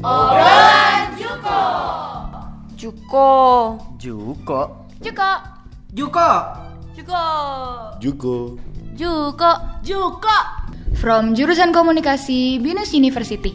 Obrolan 0.00 1.12
Juko. 1.20 1.60
Juko. 2.72 3.28
Juko. 4.00 4.60
Juko. 4.96 5.30
Juko. 5.92 6.28
Juko. 6.96 7.24
Juko. 8.00 8.34
Juko. 8.96 9.50
Juko. 9.84 10.38
From 10.96 11.36
jurusan 11.36 11.76
komunikasi 11.76 12.56
Binus 12.64 12.96
University. 12.96 13.52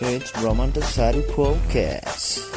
It's 0.00 0.32
Romantasari 0.40 1.20
Podcast. 1.36 2.48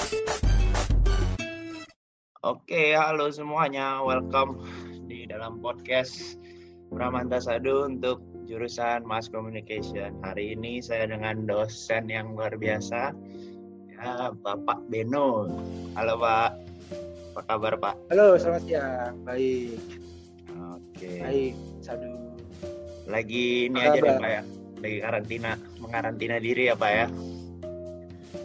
Oke, 2.48 2.96
halo 2.96 3.28
semuanya. 3.28 4.00
Welcome 4.08 4.64
di 5.12 5.28
dalam 5.28 5.60
podcast 5.60 6.40
Bramanta 6.88 7.44
Sadu 7.44 7.92
untuk 7.92 8.31
jurusan 8.52 9.08
Mass 9.08 9.32
Communication. 9.32 10.12
Hari 10.28 10.60
ini 10.60 10.84
saya 10.84 11.08
dengan 11.08 11.48
dosen 11.48 12.12
yang 12.12 12.36
luar 12.36 12.60
biasa, 12.60 13.16
ya 13.88 14.36
Bapak 14.44 14.92
Beno. 14.92 15.48
Halo 15.96 16.20
Pak, 16.20 16.52
apa 17.32 17.42
kabar 17.48 17.74
Pak? 17.80 17.96
Halo, 18.12 18.36
selamat 18.36 18.64
siang. 18.68 19.16
Baik, 19.24 19.80
Oke. 20.52 21.24
baik. 21.24 21.54
Sadu. 21.80 22.12
Lagi 23.08 23.72
ini 23.72 23.80
Apa 23.80 23.88
aja 23.88 24.00
nih 24.04 24.12
kabar? 24.12 24.20
Pak 24.20 24.30
ya, 24.36 24.42
lagi 24.84 24.98
karantina, 25.00 25.52
mengarantina 25.80 26.36
diri 26.44 26.64
ya 26.68 26.76
Pak 26.76 26.92
ya. 26.92 27.08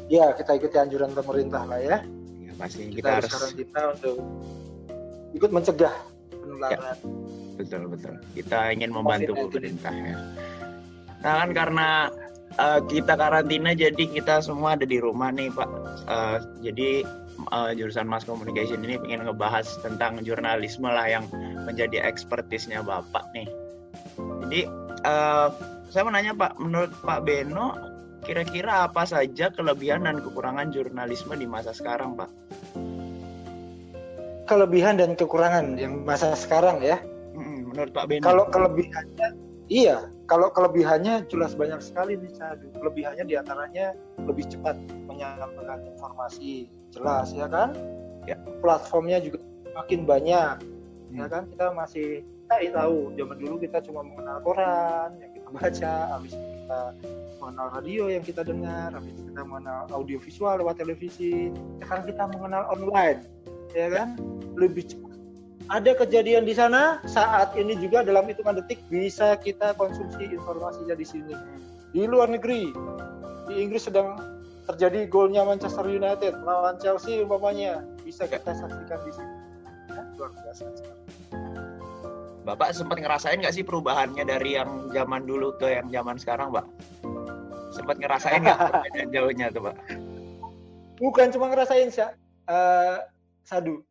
Ya, 0.06 0.24
kita 0.38 0.54
ikuti 0.54 0.76
anjuran 0.78 1.10
pemerintah 1.18 1.66
lah 1.66 1.82
ya. 1.82 1.98
Ya, 2.38 2.52
pasti 2.54 2.94
Kita, 2.94 2.94
kita, 2.94 3.08
harus 3.10 3.30
karantina 3.34 3.80
untuk 3.90 4.16
ikut 5.34 5.50
mencegah 5.50 5.94
penularan. 6.30 7.25
Betul 7.56 7.88
betul. 7.90 8.14
Kita 8.36 8.70
ingin 8.70 8.92
membantu 8.92 9.32
COVID-19. 9.34 9.50
pemerintah 9.50 9.94
ya. 9.96 10.16
Nah 11.24 11.32
kan 11.42 11.50
karena 11.56 11.88
uh, 12.60 12.80
kita 12.86 13.18
karantina 13.18 13.74
jadi 13.74 14.04
kita 14.06 14.44
semua 14.44 14.76
ada 14.78 14.86
di 14.86 15.00
rumah 15.00 15.32
nih 15.32 15.50
Pak. 15.50 15.70
Uh, 16.06 16.38
jadi 16.62 17.02
uh, 17.52 17.70
jurusan 17.74 18.08
Mass 18.08 18.24
Communication 18.24 18.84
ini 18.84 19.00
ingin 19.08 19.26
ngebahas 19.26 19.66
tentang 19.84 20.20
jurnalisme 20.24 20.88
lah 20.88 21.06
yang 21.08 21.24
menjadi 21.66 22.04
ekspertisnya 22.04 22.84
Bapak 22.84 23.26
nih. 23.36 23.48
Jadi 24.46 24.60
uh, 25.04 25.48
saya 25.90 26.02
mau 26.06 26.12
nanya 26.12 26.36
Pak, 26.36 26.60
menurut 26.60 26.92
Pak 27.02 27.20
Beno 27.24 27.76
kira-kira 28.26 28.90
apa 28.90 29.06
saja 29.06 29.54
kelebihan 29.54 30.02
dan 30.02 30.18
kekurangan 30.18 30.74
jurnalisme 30.74 31.38
di 31.38 31.46
masa 31.46 31.70
sekarang 31.70 32.18
Pak? 32.18 32.30
Kelebihan 34.46 34.98
dan 34.98 35.18
kekurangan 35.18 35.74
yang 35.78 36.06
masa 36.06 36.34
sekarang 36.38 36.82
ya. 36.82 37.02
Menurut 37.76 37.92
Pak 37.92 38.04
Beno. 38.08 38.24
Kalau 38.24 38.44
kelebihannya, 38.48 39.28
iya. 39.68 40.08
Kalau 40.26 40.48
kelebihannya 40.50 41.28
jelas 41.28 41.52
banyak 41.54 41.78
sekali 41.84 42.16
nih 42.18 42.32
Sadu. 42.34 42.72
Kelebihannya 42.72 43.28
di 43.28 43.36
antaranya 43.36 43.92
lebih 44.24 44.48
cepat 44.48 44.74
menyampaikan 45.06 45.84
informasi, 45.86 46.66
jelas 46.90 47.30
ya 47.36 47.46
kan? 47.46 47.76
Ya. 48.24 48.40
Platformnya 48.64 49.20
juga 49.20 49.38
makin 49.76 50.08
banyak, 50.08 50.56
ya 51.14 51.24
Hmm. 51.28 51.30
kan? 51.30 51.42
Kita 51.52 51.66
masih 51.76 52.24
kita 52.46 52.74
tahu 52.74 53.14
zaman 53.14 53.36
dulu 53.38 53.54
kita 53.60 53.78
cuma 53.84 54.00
mengenal 54.02 54.38
koran 54.40 55.14
yang 55.20 55.30
kita 55.36 55.48
baca, 55.52 55.94
habis 56.16 56.32
kita 56.34 56.80
mengenal 57.38 57.66
radio 57.78 58.02
yang 58.10 58.24
kita 58.26 58.42
dengar, 58.42 58.90
habis 58.90 59.14
itu 59.14 59.22
kita 59.30 59.42
mengenal 59.46 59.82
audiovisual 59.94 60.54
lewat 60.58 60.80
televisi. 60.82 61.54
Sekarang 61.82 62.02
kita 62.08 62.24
mengenal 62.34 62.66
online, 62.72 63.22
ya 63.76 63.86
kan? 63.94 64.18
Lebih 64.58 64.90
cepat 64.90 65.05
ada 65.66 65.92
kejadian 65.98 66.46
di 66.46 66.54
sana 66.54 67.02
saat 67.10 67.54
ini 67.58 67.74
juga 67.78 68.06
dalam 68.06 68.26
hitungan 68.30 68.62
detik 68.62 68.78
bisa 68.86 69.34
kita 69.42 69.74
konsumsi 69.74 70.30
informasinya 70.30 70.94
di 70.94 71.06
sini 71.06 71.34
di 71.90 72.06
luar 72.06 72.30
negeri 72.30 72.70
di 73.50 73.54
Inggris 73.58 73.86
sedang 73.90 74.14
terjadi 74.66 75.06
golnya 75.10 75.42
Manchester 75.46 75.86
United 75.86 76.38
melawan 76.42 76.78
Chelsea 76.78 77.22
umpamanya 77.22 77.82
bisa 78.02 78.26
kita 78.26 78.54
saksikan 78.54 79.00
di 79.06 79.12
sini 79.14 79.34
ya, 79.90 80.02
luar 80.18 80.30
biasa. 80.34 80.64
Bapak 82.46 82.70
sempat 82.74 83.02
ngerasain 83.02 83.42
nggak 83.42 83.54
sih 83.58 83.66
perubahannya 83.66 84.22
dari 84.22 84.54
yang 84.54 84.90
zaman 84.94 85.26
dulu 85.26 85.54
ke 85.58 85.66
yang 85.82 85.90
zaman 85.90 86.14
sekarang, 86.14 86.54
Pak? 86.54 86.66
Sempat 87.74 87.98
ngerasain 87.98 88.38
nggak 88.38 88.58
perbedaan 88.70 89.08
jauhnya 89.10 89.46
tuh, 89.50 89.62
Pak? 89.70 89.76
bukan 90.96 91.28
cuma 91.28 91.52
ngerasain 91.52 91.90
Sya. 91.92 92.14
Eh, 92.46 92.98
sadu 93.42 93.82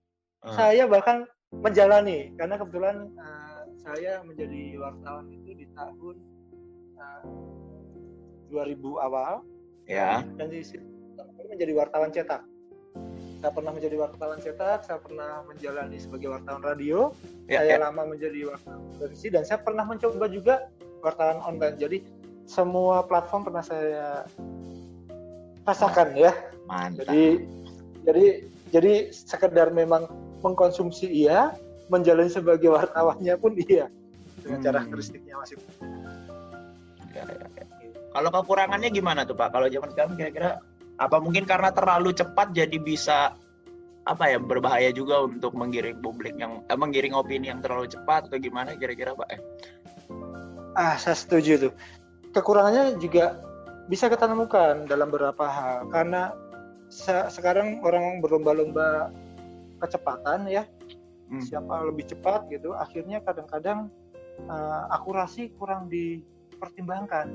Hmm. 0.46 0.54
saya 0.54 0.86
bahkan 0.86 1.26
menjalani 1.54 2.34
karena 2.40 2.56
kebetulan 2.58 2.98
eh, 3.18 3.62
saya 3.82 4.24
menjadi 4.26 4.82
wartawan 4.82 5.30
itu 5.30 5.52
di 5.54 5.66
tahun 5.78 6.16
eh, 6.98 7.24
2000 8.50 9.06
awal 9.06 9.46
Ya, 9.86 10.26
dan 10.42 10.50
di 10.50 10.66
situ 10.66 10.82
menjadi 11.46 11.78
wartawan 11.78 12.10
cetak. 12.10 12.42
Saya 13.38 13.52
pernah 13.54 13.72
menjadi 13.78 13.96
wartawan 14.02 14.42
cetak, 14.42 14.80
saya 14.82 14.98
pernah 14.98 15.46
menjalani 15.46 16.02
sebagai 16.02 16.34
wartawan 16.34 16.66
radio, 16.66 17.14
ya, 17.46 17.62
saya 17.62 17.78
ya. 17.78 17.86
lama 17.86 18.18
menjadi 18.18 18.50
wartawan 18.50 18.82
televisi 18.98 19.28
dan 19.30 19.46
saya 19.46 19.62
pernah 19.62 19.86
mencoba 19.86 20.26
juga 20.26 20.56
wartawan 21.06 21.38
online. 21.46 21.78
Jadi 21.78 21.98
semua 22.50 23.06
platform 23.06 23.54
pernah 23.54 23.62
saya 23.62 24.26
rasakan 25.70 26.18
ya. 26.18 26.34
mantap. 26.66 27.06
Jadi 27.06 27.46
jadi 28.10 28.26
jadi 28.74 28.94
sekedar 29.14 29.70
memang 29.70 30.10
mengkonsumsi 30.42 31.08
iya, 31.08 31.54
menjalani 31.88 32.28
sebagai 32.28 32.74
wartawannya 32.74 33.36
pun 33.38 33.54
iya 33.56 33.88
dengan 34.42 34.60
Hmm. 34.62 34.68
karakteristiknya 34.68 35.36
masing 35.38 35.60
Ya, 37.16 37.24
ya, 37.32 37.48
ya. 37.48 37.64
Kalau 38.12 38.30
kekurangannya 38.32 38.92
gimana 38.92 39.24
tuh, 39.24 39.36
Pak? 39.36 39.56
Kalau 39.56 39.68
zaman 39.68 39.88
sekarang 39.92 40.16
kira-kira 40.16 40.60
apa 40.96 41.18
mungkin 41.20 41.44
karena 41.44 41.72
terlalu 41.72 42.12
cepat 42.12 42.52
jadi 42.52 42.76
bisa 42.76 43.36
apa 44.04 44.24
ya 44.30 44.38
berbahaya 44.38 44.92
juga 44.92 45.24
untuk 45.24 45.56
menggiring 45.56 46.00
publik 46.00 46.36
yang 46.36 46.64
eh, 46.68 46.78
menggiring 46.78 47.12
opini 47.12 47.52
yang 47.52 47.60
terlalu 47.60 47.88
cepat 47.88 48.28
atau 48.28 48.38
gimana 48.38 48.76
kira-kira, 48.76 49.16
Pak? 49.16 49.28
Eh, 49.32 49.42
Ah, 50.76 51.00
saya 51.00 51.16
setuju 51.16 51.68
tuh. 51.68 51.74
Kekurangannya 52.36 53.00
juga 53.00 53.40
bisa 53.88 54.12
kita 54.12 54.28
temukan 54.28 54.84
dalam 54.84 55.08
beberapa 55.08 55.48
hal 55.48 55.88
karena 55.88 56.36
se- 56.92 57.32
sekarang 57.32 57.80
orang 57.80 58.20
berlomba-lomba 58.20 59.08
kecepatan 59.86 60.50
ya. 60.50 60.64
Hmm. 61.26 61.42
Siapa 61.42 61.82
lebih 61.90 62.06
cepat 62.10 62.46
gitu, 62.54 62.78
akhirnya 62.78 63.22
kadang-kadang 63.22 63.90
eh, 64.46 64.84
akurasi 64.94 65.54
kurang 65.58 65.90
dipertimbangkan. 65.90 67.30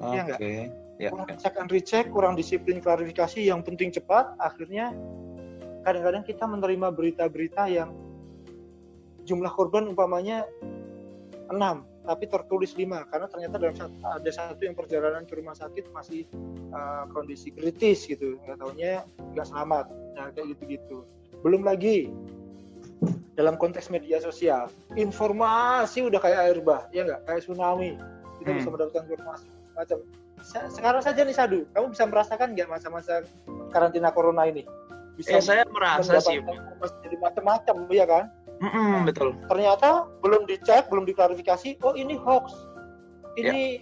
Iya 0.00 0.20
nggak? 0.28 0.40
Oke. 0.40 0.54
Ya, 1.00 1.08
Kurang 1.08 1.32
ya. 1.32 1.40
check 1.40 1.56
and 1.56 1.72
recheck, 1.72 2.12
kurang 2.12 2.36
disiplin 2.36 2.76
klarifikasi 2.76 3.40
yang 3.40 3.64
penting 3.64 3.88
cepat, 3.88 4.36
akhirnya 4.36 4.92
kadang-kadang 5.80 6.20
kita 6.28 6.44
menerima 6.44 6.92
berita-berita 6.92 7.72
yang 7.72 7.96
jumlah 9.24 9.48
korban 9.48 9.88
umpamanya 9.88 10.44
6 11.48 11.56
tapi 12.00 12.24
tertulis 12.26 12.72
5 12.74 13.10
karena 13.12 13.26
ternyata 13.28 13.56
dalam 13.60 13.76
satu, 13.76 13.94
ada 14.02 14.30
satu 14.32 14.62
yang 14.64 14.76
perjalanan 14.76 15.22
ke 15.28 15.36
rumah 15.36 15.52
sakit 15.52 15.92
masih 15.92 16.24
uh, 16.72 17.04
kondisi 17.12 17.52
kritis 17.52 18.08
gitu 18.08 18.40
nggak 18.44 18.56
taunya 18.56 19.04
nggak 19.36 19.46
selamat 19.46 19.86
nah 20.16 20.32
kayak 20.32 20.56
gitu-gitu 20.56 21.04
belum 21.40 21.62
lagi 21.62 22.12
dalam 23.32 23.56
konteks 23.56 23.88
media 23.88 24.20
sosial 24.20 24.68
informasi 24.94 26.04
udah 26.04 26.20
kayak 26.20 26.38
air 26.44 26.58
bah 26.60 26.84
ya 26.90 27.02
nggak 27.02 27.20
kayak 27.24 27.40
tsunami 27.40 27.96
kita 28.36 28.50
Hmm. 28.50 28.58
bisa 28.60 28.68
mendapatkan 28.68 29.02
informasi 29.06 29.46
macam 29.72 29.98
Se- 30.40 30.68
sekarang 30.72 31.02
saja 31.04 31.20
nih 31.20 31.36
Sadu 31.36 31.60
kamu 31.70 31.92
bisa 31.92 32.04
merasakan 32.04 32.52
nggak 32.52 32.68
masa-masa 32.68 33.24
karantina 33.68 34.08
corona 34.08 34.44
ini 34.44 34.64
bisa 35.16 35.36
Eh, 35.36 35.40
saya 35.40 35.64
merasa 35.68 36.16
sih. 36.18 36.40
dari 37.00 37.16
macam-macam 37.16 37.76
ya 37.92 38.04
kan 38.04 38.24
Mm-mm, 38.60 39.08
betul. 39.08 39.32
ternyata 39.48 40.04
belum 40.20 40.44
dicek, 40.44 40.84
belum 40.92 41.08
diklarifikasi, 41.08 41.80
oh 41.80 41.96
ini 41.96 42.12
hoax, 42.12 42.52
ini 43.32 43.80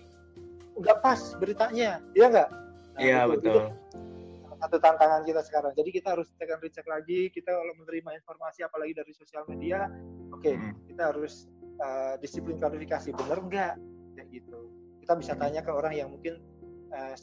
nggak 0.78 1.02
pas 1.02 1.18
beritanya, 1.34 1.98
ya 2.14 2.26
nggak? 2.30 2.46
Nah, 2.94 3.00
Iya, 3.02 3.18
itu- 3.26 3.30
betul. 3.42 3.58
salah 3.58 3.74
satu 4.58 4.76
tantangan 4.82 5.22
kita 5.22 5.40
sekarang. 5.46 5.72
Jadi 5.78 5.90
kita 5.94 6.18
harus 6.18 6.26
cek 6.34 6.50
and 6.50 6.62
recheck 6.62 6.86
lagi. 6.90 7.30
Kita 7.30 7.54
kalau 7.54 7.74
menerima 7.78 8.10
informasi 8.18 8.66
apalagi 8.66 8.92
dari 8.98 9.12
sosial 9.14 9.46
media, 9.46 9.86
oke, 10.34 10.50
Mm. 10.50 10.74
kita 10.90 11.02
harus 11.14 11.46
uh, 11.78 12.14
disiplin 12.18 12.58
klarifikasi, 12.58 13.14
bener 13.14 13.38
nggak? 13.38 13.74
Kayak 14.18 14.28
gitu. 14.34 14.58
Kita 15.02 15.12
bisa 15.14 15.32
tanya 15.38 15.62
ke 15.62 15.70
orang 15.70 15.94
yang 15.94 16.08
mungkin 16.10 16.42
uh, 16.90 17.14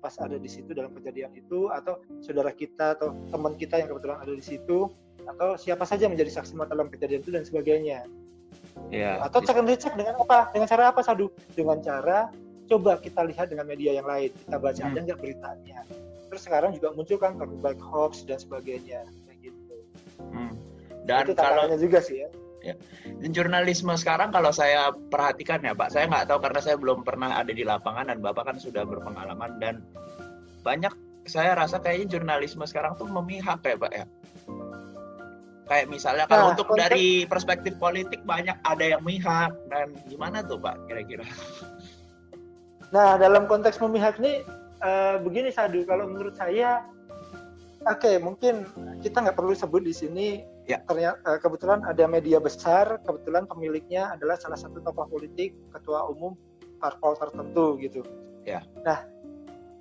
pas 0.00 0.14
ada 0.18 0.40
di 0.40 0.48
situ 0.48 0.72
dalam 0.72 0.90
kejadian 0.96 1.36
itu, 1.36 1.68
atau 1.68 2.00
saudara 2.24 2.50
kita 2.50 2.96
atau 2.96 3.12
teman 3.28 3.54
kita 3.60 3.78
yang 3.78 3.92
kebetulan 3.92 4.18
ada 4.24 4.32
di 4.32 4.44
situ, 4.44 4.88
atau 5.22 5.54
siapa 5.54 5.84
saja 5.86 6.08
menjadi 6.08 6.40
saksi 6.40 6.56
mata 6.58 6.74
dalam 6.74 6.90
kejadian 6.90 7.20
itu 7.22 7.30
dan 7.30 7.44
sebagainya. 7.44 8.08
Ya. 8.88 9.20
Atau 9.24 9.44
check 9.44 9.56
and 9.60 9.68
recheck 9.68 9.94
dengan 9.94 10.16
apa? 10.18 10.48
Dengan 10.52 10.66
cara 10.68 10.88
apa 10.92 11.00
Sadu? 11.04 11.28
Dengan 11.52 11.80
cara 11.84 12.32
coba 12.68 12.96
kita 12.96 13.20
lihat 13.28 13.52
dengan 13.52 13.68
media 13.68 13.92
yang 13.92 14.08
lain. 14.08 14.32
Kita 14.32 14.56
baca 14.56 14.80
Hmm. 14.80 14.90
ada 14.96 14.98
nggak 15.04 15.20
beritanya. 15.20 15.78
Terus 16.32 16.48
sekarang 16.48 16.72
juga 16.72 16.96
muncul 16.96 17.20
kan 17.20 17.36
baik 17.36 17.76
hoax 17.76 18.24
dan 18.24 18.40
sebagainya. 18.40 19.04
Kayak 19.28 19.52
gitu. 19.52 19.76
Hmm. 20.32 20.56
Dan 21.04 21.28
itu 21.28 21.36
kalau 21.36 21.68
juga 21.76 22.00
sih 22.00 22.24
ya. 22.24 22.28
Ya. 22.64 22.74
Dan 23.20 23.36
jurnalisme 23.36 23.92
sekarang 24.00 24.32
kalau 24.32 24.48
saya 24.48 24.96
perhatikan 25.12 25.60
ya 25.60 25.76
Pak, 25.76 25.92
saya 25.92 26.08
nggak 26.08 26.32
tahu 26.32 26.40
karena 26.40 26.60
saya 26.64 26.80
belum 26.80 27.04
pernah 27.04 27.36
ada 27.36 27.52
di 27.52 27.68
lapangan 27.68 28.08
dan 28.08 28.24
Bapak 28.24 28.48
kan 28.48 28.56
sudah 28.56 28.88
berpengalaman 28.88 29.60
dan 29.60 29.84
banyak 30.64 30.94
saya 31.28 31.52
rasa 31.52 31.84
kayaknya 31.84 32.16
jurnalisme 32.16 32.64
sekarang 32.64 32.96
tuh 32.96 33.12
memihak 33.12 33.60
ya 33.60 33.76
Pak 33.76 33.92
ya. 33.92 34.06
Kayak 35.68 35.86
misalnya 35.92 36.24
kalau 36.24 36.48
Nah, 36.48 36.52
untuk 36.56 36.66
konteks- 36.72 36.80
dari 36.80 37.06
perspektif 37.28 37.76
politik 37.76 38.24
banyak 38.24 38.56
ada 38.64 38.84
yang 38.96 39.04
mihak 39.04 39.52
dan 39.68 39.92
gimana 40.08 40.40
tuh 40.40 40.56
Pak 40.56 40.88
kira-kira? 40.88 41.28
Nah, 42.88 43.20
dalam 43.20 43.44
konteks 43.50 43.76
memihak 43.84 44.16
ini 44.22 44.40
eh, 44.82 45.16
begini 45.22 45.48
Sadu, 45.54 45.86
kalau 45.86 46.10
menurut 46.10 46.34
saya, 46.34 46.86
oke 47.86 48.18
mungkin 48.18 48.66
kita 49.00 49.22
nggak 49.22 49.38
perlu 49.38 49.54
sebut 49.54 49.82
di 49.86 49.94
sini. 49.94 50.28
Ya. 50.66 50.82
Ternyata 50.86 51.18
eh, 51.26 51.38
kebetulan 51.42 51.82
ada 51.86 52.04
media 52.06 52.38
besar, 52.38 52.98
kebetulan 53.02 53.46
pemiliknya 53.46 54.14
adalah 54.14 54.38
salah 54.38 54.58
satu 54.58 54.82
tokoh 54.82 55.06
politik, 55.10 55.54
ketua 55.74 56.06
umum 56.10 56.34
parpol 56.78 57.14
tertentu 57.18 57.78
gitu. 57.78 58.02
Ya. 58.42 58.66
Nah, 58.82 59.06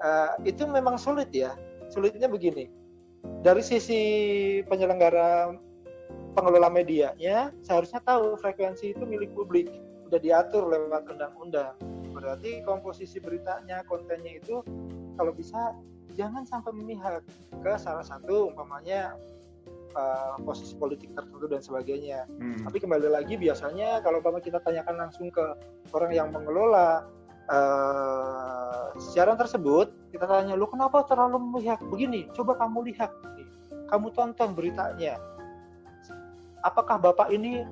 eh, 0.01 0.29
itu 0.45 0.65
memang 0.69 0.97
sulit 0.97 1.29
ya. 1.33 1.53
Sulitnya 1.91 2.31
begini, 2.31 2.71
dari 3.43 3.59
sisi 3.59 3.99
penyelenggara 4.65 5.51
pengelola 6.31 6.71
medianya 6.71 7.51
seharusnya 7.67 7.99
tahu 8.07 8.39
frekuensi 8.39 8.95
itu 8.95 9.03
milik 9.03 9.35
publik, 9.35 9.67
udah 10.07 10.19
diatur 10.23 10.71
lewat 10.71 11.03
undang-undang 11.11 11.75
berarti 12.11 12.61
komposisi 12.67 13.17
beritanya 13.23 13.81
kontennya 13.87 14.37
itu 14.37 14.61
kalau 15.15 15.31
bisa 15.31 15.75
jangan 16.13 16.43
sampai 16.43 16.75
memihak 16.75 17.23
ke 17.49 17.71
salah 17.79 18.03
satu 18.03 18.51
umpamanya 18.51 19.15
uh, 19.95 20.35
posisi 20.43 20.75
politik 20.75 21.15
tertentu 21.15 21.47
dan 21.47 21.63
sebagainya 21.63 22.27
Hmm. 22.37 22.67
tapi 22.67 22.77
kembali 22.83 23.07
lagi 23.07 23.39
biasanya 23.39 24.03
kalau 24.03 24.19
umpama 24.19 24.43
kita 24.43 24.59
tanyakan 24.59 25.07
langsung 25.07 25.31
ke 25.31 25.55
orang 25.95 26.11
yang 26.11 26.27
mengelola 26.29 27.07
uh, 27.47 28.91
siaran 28.99 29.39
tersebut 29.39 29.91
kita 30.11 30.27
tanya 30.27 30.59
lu 30.59 30.67
kenapa 30.67 31.07
terlalu 31.07 31.39
memihak 31.39 31.79
begini 31.87 32.27
coba 32.35 32.59
kamu 32.59 32.91
lihat 32.91 33.11
nih. 33.39 33.47
kamu 33.87 34.11
tonton 34.11 34.51
beritanya 34.51 35.15
apakah 36.61 37.01
bapak 37.01 37.33
ini 37.33 37.65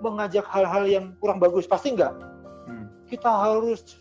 mengajak 0.00 0.44
hal-hal 0.48 0.84
yang 0.88 1.12
kurang 1.20 1.38
bagus 1.38 1.68
pasti 1.68 1.92
enggak. 1.92 2.16
Kita 3.10 3.26
harus 3.28 3.98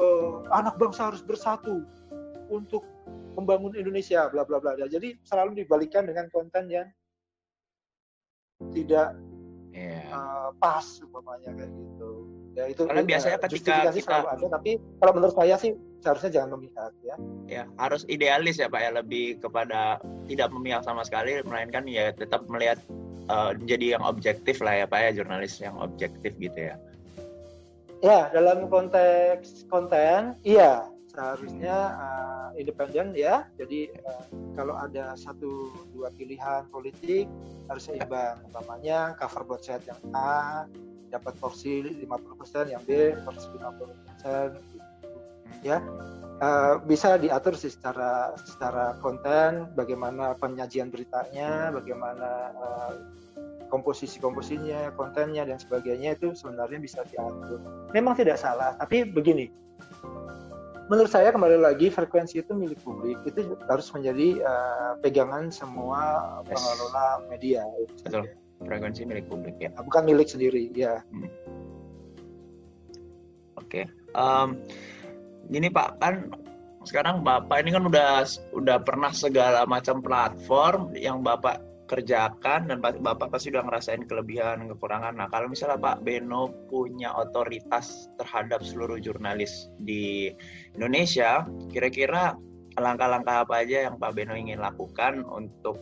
eh, 0.00 0.32
anak 0.56 0.80
bangsa 0.80 1.12
harus 1.12 1.20
bersatu 1.20 1.84
untuk 2.48 2.82
membangun 3.36 3.76
Indonesia 3.76 4.26
bla 4.32 4.42
bla 4.42 4.58
bla. 4.58 4.74
Jadi 4.88 5.20
selalu 5.22 5.62
dibalikan 5.62 6.08
dengan 6.08 6.32
konten 6.32 6.66
yang 6.72 6.88
tidak 8.72 9.14
Iya. 9.70 10.00
eh, 10.10 10.48
pas 10.58 10.82
umpamanya 11.04 11.54
kayak 11.54 11.70
gitu. 11.70 12.10
Ya 12.56 12.64
itu 12.66 12.82
Karena 12.88 13.06
biasanya 13.06 13.38
ketika 13.38 13.92
kita- 13.94 14.26
ada 14.26 14.46
tapi 14.50 14.82
kalau 14.98 15.12
menurut 15.14 15.36
saya 15.36 15.54
sih 15.54 15.76
seharusnya 16.02 16.30
jangan 16.34 16.58
memihak 16.58 16.90
ya. 17.06 17.14
Ya 17.46 17.62
harus 17.78 18.02
idealis 18.10 18.58
ya 18.58 18.66
Pak 18.66 18.80
ya. 18.82 18.90
Lebih 18.98 19.38
kepada 19.38 20.02
tidak 20.26 20.50
memihak 20.50 20.82
sama 20.82 21.06
sekali 21.06 21.38
melainkan 21.46 21.86
ya 21.86 22.10
tetap 22.10 22.48
melihat 22.50 22.80
eh, 23.28 23.50
menjadi 23.60 24.00
yang 24.00 24.02
objektif 24.08 24.58
lah 24.64 24.82
ya 24.82 24.86
Pak 24.90 24.98
ya. 24.98 25.10
Jurnalis 25.22 25.60
yang 25.62 25.76
objektif 25.78 26.32
gitu 26.40 26.72
ya 26.72 26.80
ya 28.04 28.30
dalam 28.30 28.70
konteks 28.70 29.66
konten 29.66 30.38
iya 30.46 30.86
seharusnya 31.18 31.76
eh, 31.98 32.62
independen 32.62 33.10
ya. 33.10 33.42
Jadi 33.58 33.90
eh, 33.90 34.24
kalau 34.54 34.78
ada 34.78 35.18
satu 35.18 35.74
dua 35.90 36.14
pilihan 36.14 36.70
politik 36.70 37.26
harus 37.66 37.90
seimbang. 37.90 38.38
Umpamanya 38.46 39.18
cover 39.18 39.42
buat 39.42 39.66
set 39.66 39.82
yang 39.90 39.98
A 40.14 40.70
dapat 41.10 41.34
porsi 41.40 41.82
50% 41.82 42.70
yang 42.70 42.82
B 42.86 43.18
porsi 43.26 43.50
50% 43.50 44.54
gitu. 44.54 44.78
ya. 45.66 45.82
Eh, 46.38 46.74
bisa 46.86 47.18
diatur 47.18 47.58
sih 47.58 47.74
secara 47.74 48.30
secara 48.38 48.94
konten 49.02 49.74
bagaimana 49.74 50.38
penyajian 50.38 50.86
beritanya 50.86 51.74
bagaimana 51.74 52.30
eh, 52.54 52.92
komposisi 53.68 54.16
komposisinya 54.18 54.92
kontennya 54.96 55.44
dan 55.44 55.60
sebagainya 55.60 56.16
itu 56.16 56.32
sebenarnya 56.34 56.80
bisa 56.80 57.04
diatur. 57.08 57.60
Memang 57.92 58.16
tidak 58.16 58.40
salah 58.40 58.74
tapi 58.80 59.04
begini. 59.08 59.48
Menurut 60.88 61.12
saya 61.12 61.28
kembali 61.28 61.60
lagi 61.60 61.92
frekuensi 61.92 62.40
itu 62.40 62.56
milik 62.56 62.80
publik. 62.80 63.20
Itu 63.28 63.60
harus 63.68 63.92
menjadi 63.92 64.40
eh, 64.40 64.92
pegangan 65.04 65.52
semua 65.52 66.00
Yes. 66.48 66.56
pengelola 66.56 67.06
media 67.28 67.62
itu 67.84 68.08
Betul. 68.08 68.24
frekuensi 68.64 69.04
milik 69.04 69.28
publik 69.28 69.56
ya. 69.60 69.68
Nah, 69.76 69.84
bukan 69.84 70.02
milik 70.08 70.28
sendiri 70.32 70.72
ya. 70.72 71.04
Oke. 73.60 73.84
Em, 74.16 74.48
gini 75.52 75.68
Pak, 75.68 76.00
kan 76.00 76.32
sekarang 76.88 77.20
Bapak 77.20 77.60
ini 77.60 77.76
kan 77.76 77.84
udah 77.84 78.24
udah 78.56 78.80
pernah 78.80 79.12
segala 79.12 79.68
macam 79.68 80.00
platform 80.00 80.96
yang 80.96 81.20
Bapak 81.20 81.60
kerjakan 81.88 82.68
dan 82.68 82.78
pa- 82.84 83.00
Bapak 83.00 83.32
pasti 83.32 83.48
udah 83.48 83.64
ngerasain 83.64 84.04
kelebihan 84.04 84.68
kekurangan. 84.68 85.16
Nah, 85.16 85.26
kalau 85.32 85.48
misalnya 85.48 85.80
Pak 85.80 86.04
Beno 86.04 86.52
punya 86.68 87.16
otoritas 87.16 88.12
terhadap 88.20 88.60
seluruh 88.60 89.00
jurnalis 89.00 89.72
di 89.80 90.28
Indonesia, 90.76 91.48
kira-kira 91.72 92.36
langkah-langkah 92.78 93.48
apa 93.48 93.64
aja 93.64 93.90
yang 93.90 93.96
Pak 93.96 94.12
Beno 94.14 94.36
ingin 94.36 94.60
lakukan 94.60 95.24
untuk 95.26 95.80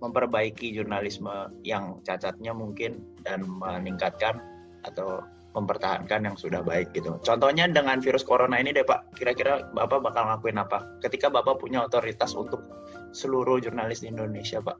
memperbaiki 0.00 0.72
jurnalisme 0.72 1.52
yang 1.60 2.00
cacatnya 2.00 2.56
mungkin 2.56 3.04
dan 3.20 3.44
meningkatkan 3.44 4.40
atau 4.88 5.20
mempertahankan 5.50 6.30
yang 6.30 6.36
sudah 6.38 6.62
baik 6.62 6.94
gitu. 6.94 7.18
Contohnya 7.26 7.66
dengan 7.66 7.98
virus 7.98 8.22
corona 8.22 8.62
ini 8.62 8.70
deh 8.70 8.86
Pak, 8.86 9.18
kira-kira 9.18 9.66
Bapak 9.74 9.98
bakal 10.00 10.30
ngelakuin 10.30 10.62
apa? 10.62 10.78
Ketika 11.02 11.26
Bapak 11.26 11.58
punya 11.58 11.82
otoritas 11.82 12.38
untuk 12.38 12.62
seluruh 13.10 13.58
jurnalis 13.58 14.06
di 14.06 14.14
Indonesia 14.14 14.62
Pak. 14.62 14.78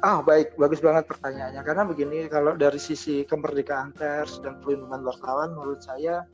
Ah 0.00 0.24
baik, 0.24 0.56
bagus 0.56 0.80
banget 0.80 1.04
pertanyaannya. 1.04 1.60
Karena 1.60 1.84
begini, 1.84 2.24
kalau 2.32 2.56
dari 2.56 2.80
sisi 2.80 3.20
kemerdekaan 3.28 3.92
pers 3.92 4.40
dan 4.40 4.56
perlindungan 4.64 5.04
wartawan, 5.04 5.52
menurut 5.52 5.84
saya 5.84 6.24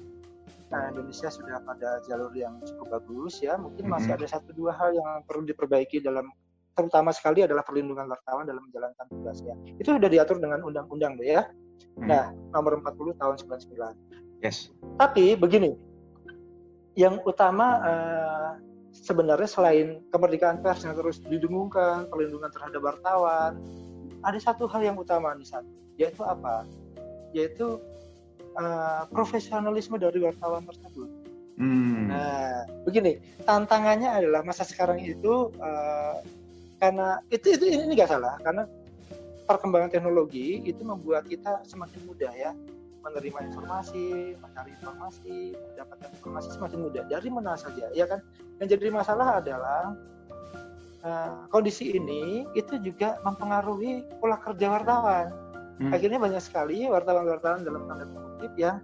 nah, 0.71 0.87
Indonesia 0.95 1.27
sudah 1.27 1.59
pada 1.67 1.99
jalur 2.07 2.31
yang 2.31 2.63
cukup 2.63 3.03
bagus 3.03 3.43
ya. 3.43 3.59
Mungkin 3.59 3.91
masih 3.91 4.15
ada 4.15 4.27
satu 4.31 4.55
dua 4.55 4.71
hal 4.71 4.95
yang 4.95 5.27
perlu 5.27 5.51
diperbaiki 5.51 5.99
dalam 5.99 6.31
terutama 6.77 7.11
sekali 7.11 7.43
adalah 7.43 7.67
perlindungan 7.67 8.07
wartawan 8.07 8.47
dalam 8.47 8.63
menjalankan 8.71 9.07
tugasnya. 9.11 9.59
Itu 9.83 9.99
sudah 9.99 10.11
diatur 10.13 10.39
dengan 10.39 10.63
undang-undang 10.63 11.19
ya. 11.19 11.51
Hmm. 11.99 12.07
Nah, 12.07 12.25
nomor 12.53 12.79
40 12.85 13.19
tahun 13.19 13.35
99. 13.41 14.45
Yes. 14.45 14.71
Tapi 15.01 15.35
begini, 15.35 15.73
yang 16.95 17.19
utama 17.25 17.81
eh, 17.83 18.51
sebenarnya 19.05 19.49
selain 19.49 20.01
kemerdekaan 20.09 20.65
pers 20.65 20.85
yang 20.87 20.97
terus 20.97 21.21
didengungkan, 21.21 22.09
perlindungan 22.09 22.49
terhadap 22.49 22.81
wartawan, 22.81 23.61
ada 24.25 24.39
satu 24.41 24.65
hal 24.71 24.81
yang 24.83 24.97
utama 24.97 25.37
nih 25.37 25.49
satu, 25.49 25.73
yaitu 26.01 26.23
apa? 26.25 26.65
Yaitu 27.37 27.81
eh, 28.57 29.03
profesionalisme 29.13 30.01
dari 30.01 30.19
wartawan 30.25 30.65
tersebut. 30.65 31.09
Hmm. 31.57 32.13
Nah, 32.13 32.69
begini, 32.85 33.17
tantangannya 33.49 34.13
adalah 34.13 34.45
masa 34.45 34.65
sekarang 34.65 35.01
itu 35.01 35.53
eh, 35.57 36.17
karena 36.77 37.21
itu 37.33 37.57
itu 37.57 37.65
ini 37.73 37.97
nggak 37.97 38.13
salah 38.13 38.37
karena 38.45 38.69
perkembangan 39.49 39.89
teknologi 39.89 40.61
itu 40.67 40.83
membuat 40.85 41.25
kita 41.25 41.65
semakin 41.65 42.01
mudah 42.05 42.33
ya 42.37 42.53
menerima 43.07 43.39
informasi, 43.53 44.35
mencari 44.43 44.71
informasi, 44.75 45.55
mendapatkan 45.55 46.11
informasi 46.19 46.49
semakin 46.59 46.79
mudah 46.83 47.05
dari 47.07 47.29
mana 47.31 47.55
saja, 47.55 47.87
ya 47.95 48.07
kan? 48.11 48.21
Yang 48.59 48.77
jadi 48.77 48.91
masalah 48.91 49.39
adalah 49.39 49.95
eh, 51.07 51.33
kondisi 51.55 51.95
ini 51.95 52.45
itu 52.59 52.77
juga 52.83 53.23
mempengaruhi 53.23 54.03
pola 54.19 54.37
kerja 54.43 54.67
wartawan. 54.67 55.27
Hmm. 55.77 55.93
Akhirnya 55.93 56.19
banyak 56.19 56.43
sekali 56.43 56.89
wartawan-wartawan 56.89 57.63
dalam 57.63 57.87
tanda 57.87 58.05
kutip 58.11 58.53
yang 58.59 58.83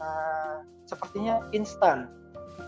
eh, 0.00 0.56
sepertinya 0.88 1.44
instan, 1.52 2.08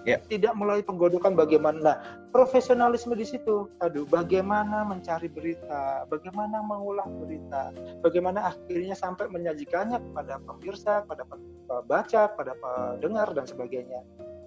Ya. 0.07 0.17
tidak 0.31 0.57
melalui 0.57 0.81
penggodokan 0.81 1.37
bagaimana. 1.37 1.79
Nah, 1.79 1.97
profesionalisme 2.33 3.13
di 3.13 3.27
situ, 3.27 3.69
aduh, 3.85 4.09
bagaimana 4.09 4.87
mencari 4.87 5.29
berita, 5.29 6.09
bagaimana 6.09 6.63
mengulah 6.65 7.05
berita, 7.21 7.75
bagaimana 8.01 8.55
akhirnya 8.55 8.97
sampai 8.97 9.29
menyajikannya 9.29 10.01
kepada 10.01 10.41
pemirsa, 10.47 11.05
kepada 11.05 11.23
pembaca, 11.29 12.23
kepada 12.33 12.53
pendengar 12.57 13.29
dan 13.37 13.45
sebagainya. 13.45 14.01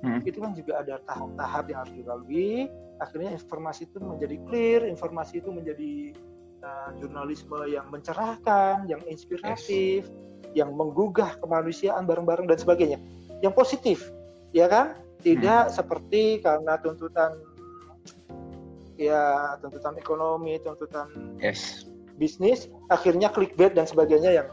Hmm. 0.03 0.19
Itu 0.27 0.43
kan 0.43 0.51
juga 0.51 0.83
ada 0.83 0.99
tahap-tahap 1.07 1.63
yang 1.71 1.79
harus 1.85 1.93
dilalui. 1.95 2.67
Akhirnya 2.99 3.31
informasi 3.35 3.87
itu 3.87 3.97
menjadi 4.03 4.35
clear, 4.47 4.81
informasi 4.87 5.39
itu 5.39 5.49
menjadi 5.51 6.11
uh, 6.63 6.89
jurnalisme 6.99 7.59
yang 7.71 7.87
mencerahkan, 7.87 8.87
yang 8.91 8.99
inspiratif, 9.07 10.11
yang 10.51 10.75
menggugah 10.75 11.39
kemanusiaan 11.39 12.03
bareng-bareng 12.03 12.51
dan 12.51 12.57
sebagainya. 12.59 12.99
Yang 13.39 13.53
positif, 13.55 13.99
ya 14.51 14.67
kan? 14.67 14.99
Tidak 15.23 15.71
seperti 15.71 16.43
karena 16.43 16.75
tuntutan 16.83 17.31
ya 18.99 19.55
tuntutan 19.63 19.95
ekonomi, 19.97 20.59
tuntutan 20.61 21.07
Yes. 21.39 21.87
bisnis 22.19 22.69
akhirnya 22.93 23.31
clickbait 23.33 23.73
dan 23.73 23.89
sebagainya 23.89 24.43
yang 24.43 24.47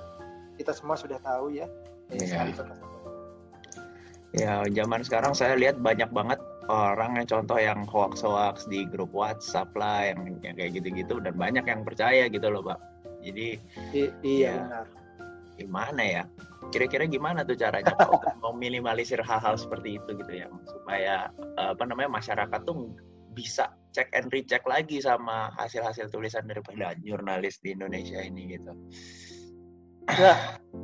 kita 0.57 0.73
semua 0.73 0.97
sudah 0.97 1.21
tahu 1.21 1.53
ya 1.53 1.69
sekali 2.17 2.55
contoh. 2.57 2.89
Ya, 4.31 4.63
zaman 4.71 5.03
sekarang 5.03 5.35
saya 5.35 5.59
lihat 5.59 5.83
banyak 5.83 6.07
banget 6.15 6.39
orang 6.71 7.19
yang 7.19 7.27
contoh 7.27 7.59
yang 7.59 7.83
hoax-hoax 7.83 8.71
di 8.71 8.87
grup 8.87 9.11
WhatsApp 9.11 9.75
lah, 9.75 10.07
yang, 10.07 10.39
yang 10.39 10.55
kayak 10.55 10.79
gitu-gitu, 10.79 11.19
dan 11.19 11.35
banyak 11.35 11.67
yang 11.67 11.83
percaya 11.83 12.31
gitu 12.31 12.47
loh, 12.47 12.63
Pak. 12.63 12.79
Jadi, 13.27 13.59
I- 13.91 14.15
iya 14.23 14.55
Iya. 14.55 14.55
benar 14.63 14.87
gimana 15.61 16.01
ya? 16.01 16.23
Kira-kira 16.73 17.05
gimana 17.05 17.45
tuh 17.45 17.61
caranya 17.61 17.93
untuk 18.15 18.33
meminimalisir 18.41 19.21
hal-hal 19.21 19.61
seperti 19.61 20.01
itu 20.01 20.11
gitu 20.17 20.33
ya, 20.33 20.49
supaya 20.65 21.29
eh, 21.61 21.69
apa 21.77 21.85
namanya 21.85 22.17
masyarakat 22.17 22.61
tuh 22.65 22.97
bisa 23.37 23.71
cek 23.95 24.11
and 24.17 24.33
recheck 24.35 24.63
lagi 24.67 24.99
sama 24.99 25.55
hasil-hasil 25.61 26.11
tulisan 26.11 26.47
daripada 26.51 26.95
jurnalis 27.05 27.63
di 27.63 27.75
Indonesia 27.77 28.19
ini 28.19 28.59
gitu. 28.59 28.73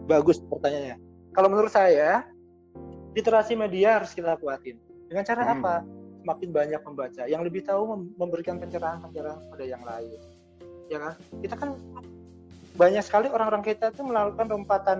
bagus 0.06 0.38
pertanyaannya. 0.47 0.97
Kalau 1.35 1.49
menurut 1.50 1.73
saya 1.75 2.23
literasi 3.16 3.56
media 3.59 3.99
harus 3.99 4.12
kita 4.12 4.37
kuatin. 4.38 4.76
Dengan 5.09 5.25
cara 5.26 5.42
Hmm. 5.42 5.54
apa? 5.59 5.75
Semakin 6.23 6.50
banyak 6.54 6.80
membaca. 6.85 7.23
Yang 7.26 7.42
lebih 7.50 7.62
tahu 7.66 7.83
mem- 7.97 8.12
memberikan 8.18 8.61
pencerahan-pencerahan 8.62 9.40
pada 9.50 9.64
yang 9.64 9.83
lain. 9.83 10.18
Ya 10.87 10.99
kan? 11.02 11.14
Kita 11.42 11.54
kan 11.59 11.68
banyak 12.76 13.02
sekali 13.02 13.26
orang-orang 13.28 13.64
kita 13.64 13.90
itu 13.90 14.04
melakukan 14.04 14.47
lompatan 14.47 14.99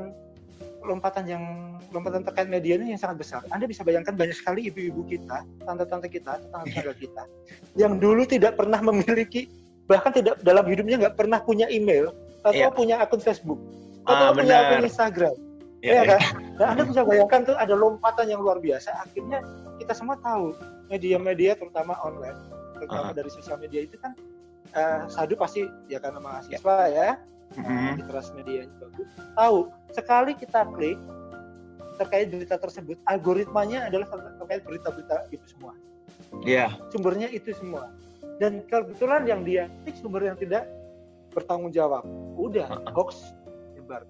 lompatan 0.87 1.25
yang 1.27 1.43
lompatan 1.91 2.23
terkait 2.23 2.47
media 2.47 2.79
ini 2.79 2.95
yang 2.95 3.01
sangat 3.01 3.19
besar. 3.19 3.41
Anda 3.51 3.67
bisa 3.67 3.83
bayangkan 3.83 4.15
banyak 4.15 4.39
sekali 4.39 4.71
ibu-ibu 4.71 5.03
kita, 5.07 5.43
tante-tante 5.67 6.07
kita, 6.07 6.39
tetangga-tetangga 6.47 6.95
kita 6.95 7.23
yang 7.75 7.99
dulu 7.99 8.23
tidak 8.23 8.55
pernah 8.55 8.79
memiliki 8.81 9.51
bahkan 9.87 10.11
tidak 10.11 10.39
dalam 10.43 10.67
hidupnya 10.67 10.99
nggak 10.99 11.15
pernah 11.15 11.39
punya 11.43 11.67
email 11.71 12.11
atau 12.43 12.55
Iya. 12.55 12.75
punya 12.75 12.97
akun 13.03 13.19
Facebook 13.19 13.59
Ah, 14.07 14.31
atau 14.31 14.39
punya 14.39 14.55
akun. 14.63 14.87
Instagram. 14.87 15.35
Ya, 15.83 15.91
Ya 15.91 16.03
kan? 16.15 16.21
Nah, 16.59 16.67
Anda 16.75 16.83
bisa 16.87 17.03
bayangkan 17.03 17.41
tuh 17.47 17.57
ada 17.59 17.75
lompatan 17.75 18.27
yang 18.27 18.41
luar 18.43 18.59
biasa. 18.59 18.91
Akhirnya 19.03 19.43
kita 19.79 19.93
semua 19.95 20.15
tahu 20.19 20.55
media-media 20.87 21.55
terutama 21.55 21.95
online, 22.03 22.39
terutama 22.75 23.11
Ah. 23.11 23.15
dari 23.15 23.31
sosial 23.31 23.59
media 23.59 23.83
itu 23.83 23.99
kan 23.99 24.15
eh, 24.73 25.01
Sadu 25.07 25.35
pasti 25.35 25.67
ya 25.87 25.99
karena 25.99 26.19
mahasiswa 26.19 26.77
ya, 26.91 27.17
Mhm. 27.55 28.03
literasi 28.03 28.31
medianya 28.35 28.75
bagus. 28.83 29.09
Tahu 29.39 29.59
sekali 29.95 30.33
kita 30.35 30.67
klik 30.75 30.99
terkait 31.97 32.29
berita 32.29 32.61
tersebut, 32.61 33.01
algoritmanya 33.09 33.89
adalah 33.89 34.05
ter- 34.11 34.35
terkait 34.45 34.63
berita-berita 34.67 35.17
itu 35.33 35.47
semua. 35.57 35.73
Iya. 36.45 36.77
Sumbernya 36.93 37.31
itu 37.33 37.57
semua. 37.57 37.89
Dan 38.37 38.61
kebetulan 38.69 39.25
yang 39.25 39.41
dia 39.47 39.73
klik 39.87 39.97
sumber 39.97 40.29
yang 40.29 40.37
tidak 40.37 40.69
bertanggung 41.33 41.73
jawab. 41.73 42.05
Udah 42.37 42.69
Ah, 42.69 42.81
ah. 42.85 42.93
hoax 42.93 43.33
nyebar. 43.73 44.05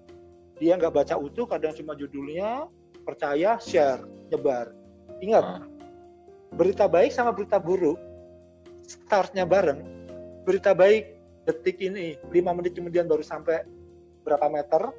Dia 0.59 0.75
nggak 0.75 0.91
baca 0.91 1.15
utuh, 1.15 1.45
kadang 1.47 1.71
cuma 1.77 1.95
judulnya, 1.95 2.67
percaya, 3.07 3.55
share, 3.61 4.03
nyebar. 4.27 4.75
Ingat, 5.23 5.63
berita 6.51 6.89
baik 6.91 7.15
sama 7.15 7.31
berita 7.31 7.55
buruk 7.61 7.95
startnya 8.83 9.47
bareng. 9.47 9.83
Berita 10.43 10.71
baik 10.71 11.16
detik 11.47 11.79
ini 11.79 12.19
5 12.29 12.57
menit 12.59 12.75
kemudian 12.75 13.07
baru 13.07 13.23
sampai 13.23 13.63
berapa 14.27 14.51
meter. 14.51 14.91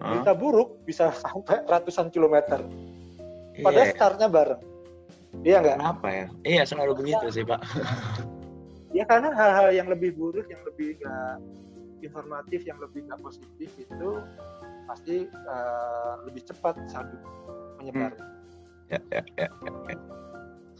Ah, 0.00 0.16
Berita 0.16 0.32
buruk 0.32 0.80
bisa 0.88 1.12
sampai 1.24 1.60
ratusan 1.68 2.08
kilometer. 2.08 2.64
Padahal 3.60 3.88
iya. 3.92 3.94
startnya 3.94 4.28
bareng. 4.32 4.62
Iya 5.44 5.56
nggak? 5.62 5.76
Kenapa 5.78 6.08
ya? 6.08 6.26
Iya 6.42 6.62
selalu 6.64 6.92
begitu 7.04 7.26
sih 7.28 7.44
Pak. 7.44 7.60
Ya 8.90 9.06
karena 9.06 9.30
hal-hal 9.30 9.70
yang 9.70 9.86
lebih 9.86 10.18
buruk, 10.18 10.50
yang 10.50 10.66
lebih 10.66 10.98
nggak 10.98 11.38
informatif, 12.02 12.66
yang 12.66 12.74
lebih 12.82 13.06
nggak 13.06 13.22
positif 13.22 13.70
itu 13.78 14.10
pasti 14.90 15.30
eh, 15.30 16.12
lebih 16.26 16.42
cepat 16.42 16.74
sadu 16.90 17.14
menyebar. 17.78 18.18
Ya, 18.90 18.98
ya, 19.14 19.22
ya, 19.38 19.46
ya, 19.46 19.72
ya. 19.94 19.96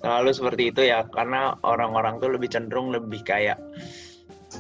Selalu 0.03 0.31
seperti 0.35 0.63
itu 0.75 0.83
ya, 0.83 1.07
karena 1.07 1.55
orang-orang 1.63 2.19
tuh 2.19 2.35
lebih 2.35 2.51
cenderung 2.51 2.91
lebih 2.91 3.23
kayak 3.23 3.63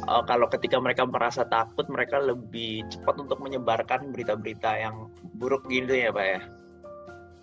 eh, 0.02 0.22
kalau 0.24 0.46
ketika 0.48 0.76
mereka 0.78 1.04
merasa 1.04 1.44
takut, 1.44 1.84
mereka 1.88 2.16
lebih 2.18 2.84
cepat 2.88 3.18
untuk 3.18 3.38
menyebarkan 3.38 4.12
berita-berita 4.12 4.70
yang 4.76 5.08
buruk 5.36 5.66
gitu 5.68 5.92
ya 5.92 6.10
Pak 6.10 6.26
ya. 6.26 6.40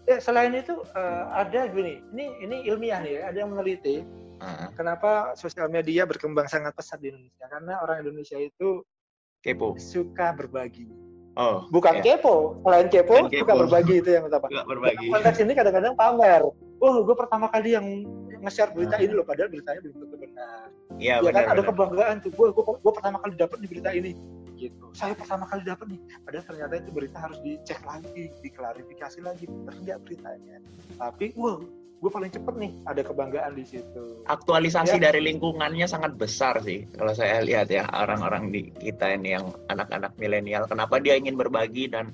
Ya, 0.07 0.17
selain 0.23 0.55
itu 0.55 0.71
eh, 0.95 1.23
ada 1.35 1.67
gini, 1.67 1.99
ini 2.15 2.25
ini 2.39 2.57
ilmiah 2.65 3.03
nih, 3.03 3.13
ya, 3.19 3.21
ada 3.29 3.37
yang 3.43 3.51
meneliti 3.51 4.07
Ah, 4.37 4.69
kenapa 4.77 5.33
sosial 5.33 5.65
media 5.65 6.05
berkembang 6.05 6.45
sangat 6.45 6.77
pesat 6.77 7.01
di 7.01 7.09
Indonesia 7.09 7.49
karena 7.49 7.81
orang 7.81 8.05
Indonesia 8.05 8.37
itu 8.37 8.85
kepo. 9.41 9.73
suka 9.81 10.29
berbagi. 10.29 10.85
Oh, 11.33 11.65
Bukan 11.73 12.05
ya. 12.05 12.21
kepo, 12.21 12.61
selain 12.61 12.85
kepo, 12.85 13.25
Bukan 13.25 13.33
suka 13.33 13.53
berbagi 13.57 13.97
itu 13.97 14.09
yang 14.13 14.29
utama. 14.29 14.45
Berbagi. 14.45 15.09
Dalam 15.09 15.13
konteks 15.17 15.37
ini 15.41 15.53
kadang-kadang 15.57 15.93
pamer. 15.97 16.41
Oh, 16.77 16.95
gue 17.01 17.15
pertama 17.17 17.49
kali 17.49 17.73
yang 17.81 17.85
nge-share 18.45 18.77
berita 18.77 18.97
Ah. 18.97 19.01
ini 19.01 19.13
loh, 19.17 19.25
padahal 19.25 19.49
beritanya 19.49 19.81
belum 19.81 19.95
tentu 20.05 20.17
benar. 20.21 20.69
Iya 20.97 21.21
ya 21.21 21.31
kan? 21.31 21.45
ada 21.53 21.61
kebanggaan 21.63 22.15
tuh. 22.25 22.31
Gue 22.33 22.49
gue 22.57 22.91
pertama 22.93 23.17
kali 23.21 23.33
dapat 23.37 23.57
di 23.61 23.67
berita 23.69 23.89
ini. 23.93 24.17
Gitu. 24.57 24.89
Saya 24.97 25.13
pertama 25.13 25.45
kali 25.45 25.61
dapat 25.61 25.85
nih. 25.93 26.01
Padahal 26.25 26.45
ternyata 26.49 26.73
itu 26.81 26.89
berita 26.89 27.17
harus 27.21 27.37
dicek 27.45 27.79
lagi 27.85 28.33
diklarifikasi 28.41 29.19
lagi. 29.21 29.45
Benar 29.45 29.75
nggak 29.85 29.99
beritanya? 30.01 30.57
Tapi 30.97 31.25
wah 31.37 31.61
gue 31.97 32.11
paling 32.13 32.29
cepet 32.33 32.53
nih. 32.57 32.71
Ada 32.89 33.01
kebanggaan 33.05 33.53
di 33.53 33.65
situ. 33.65 34.25
Aktualisasi 34.25 34.97
Ya. 34.97 35.09
dari 35.13 35.21
lingkungannya 35.21 35.85
sangat 35.85 36.17
besar 36.17 36.57
sih 36.65 36.89
kalau 36.97 37.13
saya 37.13 37.41
lihat 37.45 37.69
ya 37.69 37.85
orang-orang 37.93 38.49
di 38.49 38.73
kita 38.81 39.13
ini 39.13 39.37
yang 39.37 39.53
anak-anak 39.69 40.17
milenial. 40.17 40.65
Kenapa 40.65 40.97
dia 40.97 41.13
ingin 41.17 41.37
berbagi 41.37 41.93
dan 41.93 42.09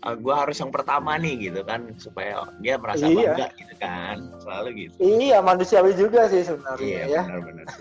gue 0.00 0.32
harus 0.32 0.56
yang 0.56 0.70
pertama 0.70 1.14
nih 1.14 1.36
gitu 1.42 1.60
kan 1.60 1.92
supaya 1.96 2.48
dia 2.58 2.74
merasa 2.74 3.04
Iya. 3.04 3.36
bangga 3.36 3.46
gitu 3.54 3.74
kan 3.76 4.16
selalu 4.38 4.68
gitu. 4.78 4.94
iya 4.98 5.38
manusiawi 5.38 5.92
juga 5.92 6.24
sih 6.26 6.40
sebenarnya 6.40 6.88
Iya 6.88 7.04
ya 7.06 7.22
benar-benar. 7.22 7.64
sih. 7.68 7.80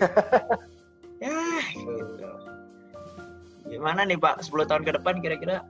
ya 1.24 1.40
gitu. 1.72 2.30
Gimana 3.70 4.04
nih 4.04 4.18
Pak 4.18 4.44
10 4.44 4.66
tahun 4.66 4.84
ke 4.84 4.92
depan 4.94 5.16
kira-kira 5.18 5.64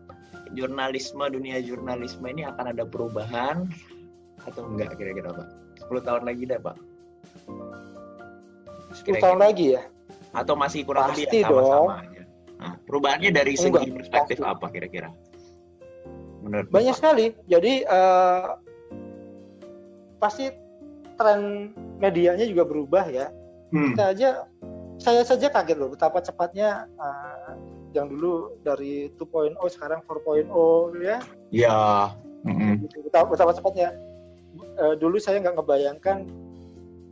jurnalisme 0.51 1.21
dunia 1.27 1.59
jurnalisme 1.59 2.25
ini 2.25 2.41
akan 2.43 2.71
ada 2.71 2.81
perubahan 2.81 3.69
atau 4.41 4.65
enggak 4.65 4.97
kira-kira 4.97 5.29
Pak? 5.29 5.47
10 5.85 6.01
tahun 6.01 6.23
lagi 6.23 6.43
deh 6.45 6.57
Pak. 6.57 6.77
10 8.89 9.05
Kira-kira. 9.05 9.21
tahun 9.21 9.39
lagi 9.39 9.65
ya 9.75 9.83
Atau 10.31 10.53
masih 10.53 10.81
kurang 10.81 11.09
lebih 11.09 11.25
Pasti 11.25 11.37
ya, 11.37 11.45
sama-sama 11.45 11.69
dong. 11.69 11.89
aja? 12.03 12.23
Nah, 12.59 12.73
perubahannya 12.83 13.29
dari 13.31 13.53
segi 13.53 13.69
Enggak, 13.71 13.97
perspektif 13.97 14.37
pasti. 14.37 14.51
apa 14.51 14.65
kira-kira? 14.69 15.09
Menurut 16.49 16.69
banyak 16.73 16.95
sekali 16.97 17.25
jadi 17.45 17.73
eh, 17.85 18.47
pasti 20.17 20.49
tren 21.15 21.71
medianya 22.01 22.43
juga 22.43 22.65
berubah 22.65 23.05
ya 23.07 23.29
Hmm. 23.69 23.93
kita 23.93 24.17
aja 24.17 24.29
saya 24.97 25.21
saja 25.21 25.45
kaget 25.45 25.77
loh 25.77 25.93
betapa 25.93 26.17
cepatnya 26.19 26.89
eh, 26.89 27.53
yang 27.93 28.09
dulu 28.09 28.57
dari 28.65 29.13
2.0 29.13 29.53
sekarang 29.69 30.01
4.0 30.09 30.49
ya 30.99 31.21
Ya. 31.53 32.09
mm-mm. 32.41 32.81
gitu. 32.81 33.05
betapa, 33.05 33.29
betapa 33.29 33.53
cepatnya 33.53 33.93
Eh, 34.79 34.95
dulu 34.97 35.19
saya 35.21 35.37
nggak 35.37 35.59
ngebayangkan 35.59 36.17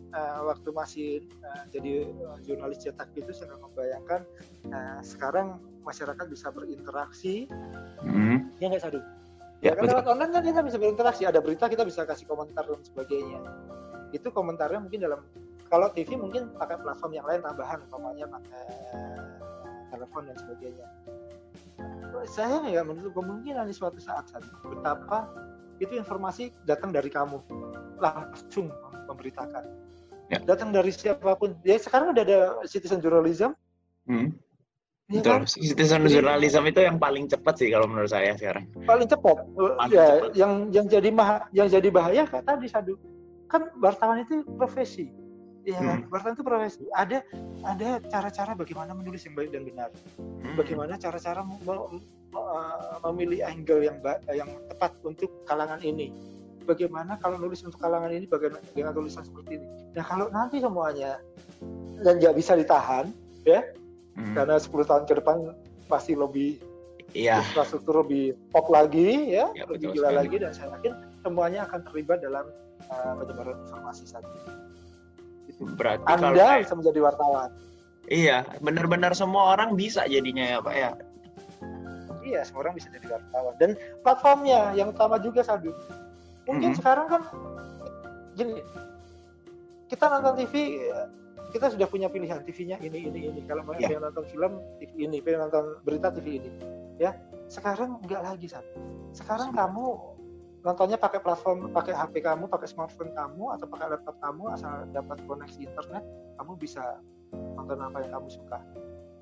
eh, 0.09 0.39
waktu 0.41 0.69
masih 0.73 1.09
eh, 1.21 1.63
jadi 1.69 1.91
eh, 2.09 2.37
jurnalis 2.41 2.81
cetak 2.81 3.11
itu 3.13 3.29
saya 3.29 3.53
nggak 3.53 3.63
membayangkan 3.69 4.21
eh, 4.73 4.99
sekarang 5.05 5.47
masyarakat 5.85 6.25
bisa 6.25 6.49
berinteraksi 6.49 7.45
Mm. 8.01 8.49
ya 8.57 8.65
nggak 8.67 8.81
sadu 8.81 8.97
Ya, 9.65 9.73
ya 9.73 9.81
kan 9.81 9.83
betul. 9.89 9.93
lewat 9.97 10.05
online 10.13 10.31
kan 10.37 10.43
kita 10.45 10.61
bisa 10.61 10.77
berinteraksi 10.77 11.23
ada 11.25 11.39
berita 11.41 11.65
kita 11.65 11.81
bisa 11.81 12.05
kasih 12.05 12.29
komentar 12.29 12.61
dan 12.61 12.77
sebagainya 12.85 13.41
itu 14.13 14.27
komentarnya 14.29 14.79
mungkin 14.85 15.01
dalam 15.01 15.21
kalau 15.67 15.89
TV 15.91 16.13
mungkin 16.15 16.53
pakai 16.55 16.77
platform 16.79 17.11
yang 17.17 17.25
lain 17.25 17.41
tambahan 17.41 17.81
umpamanya 17.89 18.29
pakai 18.29 18.63
telepon 19.89 20.29
dan 20.29 20.37
sebagainya 20.37 20.87
saya 22.29 22.61
nggak 22.61 22.85
menutup 22.85 23.13
kemungkinan 23.17 23.69
di 23.69 23.75
suatu 23.77 23.97
saat 24.01 24.25
Sadu, 24.29 24.49
betapa 24.65 25.29
itu 25.81 25.93
informasi 25.93 26.49
datang 26.65 26.89
dari 26.93 27.09
kamu 27.09 27.41
langsung 27.97 28.69
memberitakan 29.09 29.65
Ya. 30.27 30.43
datang 30.43 30.75
dari 30.75 30.91
siapa 30.91 31.39
pun 31.39 31.55
ya 31.63 31.79
sekarang 31.79 32.11
udah 32.11 32.23
ada 32.27 32.39
citizen 32.67 32.99
journalism 32.99 33.55
Mm. 34.07 34.31
Ya 35.07 35.23
Betul. 35.23 35.31
kan? 35.31 35.41
Citizen 35.47 36.01
journalism 36.11 36.63
itu 36.67 36.79
yang 36.83 36.99
paling 36.99 37.31
cepat 37.31 37.55
sih 37.55 37.71
kalau 37.71 37.87
menurut 37.87 38.11
saya 38.11 38.35
sekarang. 38.35 38.67
paling 38.83 39.07
cepat 39.07 39.37
Paling 39.55 39.91
ya 39.91 40.07
yang 40.35 40.67
yang 40.75 40.85
jadi 40.91 41.09
mah 41.11 41.47
yang 41.55 41.67
jadi 41.71 41.87
bahaya 41.87 42.27
kayak 42.27 42.43
tadi 42.43 42.67
sadu 42.67 42.99
kan 43.47 43.71
wartawan 43.79 44.19
itu 44.27 44.43
profesi 44.59 45.07
ya? 45.63 45.79
Hmm. 45.79 46.03
wartawan 46.11 46.35
itu 46.35 46.43
profesi 46.43 46.83
ada 46.91 47.23
ada 47.63 48.03
cara-cara 48.11 48.51
bagaimana 48.51 48.91
menulis 48.91 49.23
yang 49.23 49.35
baik 49.35 49.55
dan 49.55 49.63
benar 49.63 49.89
Hmm. 50.19 50.53
bagaimana 50.53 50.99
cara-cara 51.01 51.41
uh, 51.41 52.99
memilih 53.09 53.41
angle 53.47 53.81
yang 53.83 53.97
yang 54.29 54.47
tepat 54.69 54.93
untuk 55.07 55.31
kalangan 55.47 55.79
ini 55.81 56.13
bagaimana 56.67 57.15
kalau 57.23 57.39
nulis 57.39 57.63
untuk 57.63 57.79
kalangan 57.79 58.11
ini 58.11 58.27
bagaimana 58.27 58.61
dengan 58.75 58.91
tulisan 58.91 59.23
seperti 59.23 59.57
ini 59.63 59.67
nah 59.95 60.03
kalau 60.03 60.27
nanti 60.29 60.59
semuanya 60.59 61.17
dan 62.03 62.19
nggak 62.21 62.35
bisa 62.37 62.53
ditahan 62.59 63.09
Hmm. 64.17 64.33
karena 64.33 64.57
10 64.57 64.81
tahun 64.83 65.03
ke 65.05 65.13
depan 65.15 65.37
pasti 65.85 66.13
lebih 66.13 66.57
Iya, 67.13 67.39
infrastruktur 67.39 68.03
lebih 68.03 68.35
top 68.51 68.67
lagi 68.67 69.31
ya, 69.31 69.47
Ya, 69.53 69.63
lebih 69.63 69.95
gila 69.95 70.09
sekali. 70.09 70.17
lagi 70.19 70.35
dan 70.37 70.51
saya 70.51 70.67
yakin 70.75 70.93
semuanya 71.21 71.59
akan 71.63 71.79
terlibat 71.85 72.19
dalam 72.19 72.45
uh, 72.83 73.13
penyebaran 73.15 73.57
informasi 73.63 74.03
saat 74.03 74.25
ini. 74.25 74.41
Itu. 75.47 75.63
berarti 75.71 76.03
kalau 76.03 76.27
Anda 76.27 76.35
kayak- 76.35 76.61
bisa 76.67 76.75
menjadi 76.75 76.99
wartawan. 76.99 77.49
iya, 78.07 78.37
benar-benar 78.59 79.11
semua 79.13 79.55
orang 79.55 79.73
bisa 79.73 80.03
jadinya 80.05 80.43
ya 80.43 80.57
Pak 80.59 80.75
ya. 80.75 80.91
Iya, 82.21 82.39
semua 82.43 82.59
orang 82.61 82.75
bisa 82.75 82.91
jadi 82.91 83.07
wartawan. 83.07 83.53
Dan 83.55 83.69
platformnya 84.03 84.59
yang 84.73 84.91
utama 84.91 85.15
juga 85.17 85.39
Sadu. 85.41 85.71
Mungkin 86.43 86.73
Mhm. 86.73 86.77
sekarang 86.77 87.07
kan 87.07 87.21
gini, 88.35 88.59
kita 89.87 90.05
nonton 90.05 90.33
TV 90.37 90.53
kita 91.47 91.71
sudah 91.71 91.87
punya 91.87 92.07
pilihan 92.07 92.43
TV-nya 92.43 92.77
ini 92.79 93.07
ini 93.07 93.19
ini. 93.27 93.41
Kalau 93.43 93.63
mau 93.63 93.73
pengen 93.73 94.01
nonton 94.01 94.25
film 94.27 94.51
TV 94.77 94.91
ini, 95.03 95.17
pengen 95.19 95.47
nonton 95.47 95.79
berita 95.81 96.09
TV 96.09 96.39
ini. 96.39 96.49
Ya, 96.97 97.15
sekarang 97.47 98.01
enggak 98.01 98.21
lagi 98.23 98.47
Sadu. 98.47 98.67
Sekarang 99.11 99.51
kamu 99.51 99.85
nontonnya 100.61 100.97
pakai 100.97 101.19
platform, 101.19 101.71
pakai 101.71 101.93
HP 101.93 102.19
kamu, 102.19 102.45
pakai 102.45 102.67
smartphone 102.67 103.13
kamu 103.13 103.55
atau 103.55 103.65
pakai 103.65 103.87
laptop 103.89 104.15
kamu 104.19 104.43
asal 104.51 104.71
dapat 104.91 105.17
koneksi 105.23 105.59
internet, 105.63 106.03
kamu 106.35 106.51
bisa 106.57 106.83
nonton 107.31 107.79
apa 107.79 107.97
yang 108.01 108.11
kamu 108.13 108.27
suka. 108.27 108.57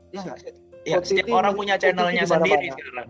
Ya 0.10 0.20
enggak? 0.22 0.38
Ya, 0.86 0.96
OTT 0.98 1.06
setiap 1.08 1.28
orang 1.34 1.54
punya 1.54 1.76
channelnya 1.76 2.24
sendiri 2.24 2.70
sekarang. 2.70 3.08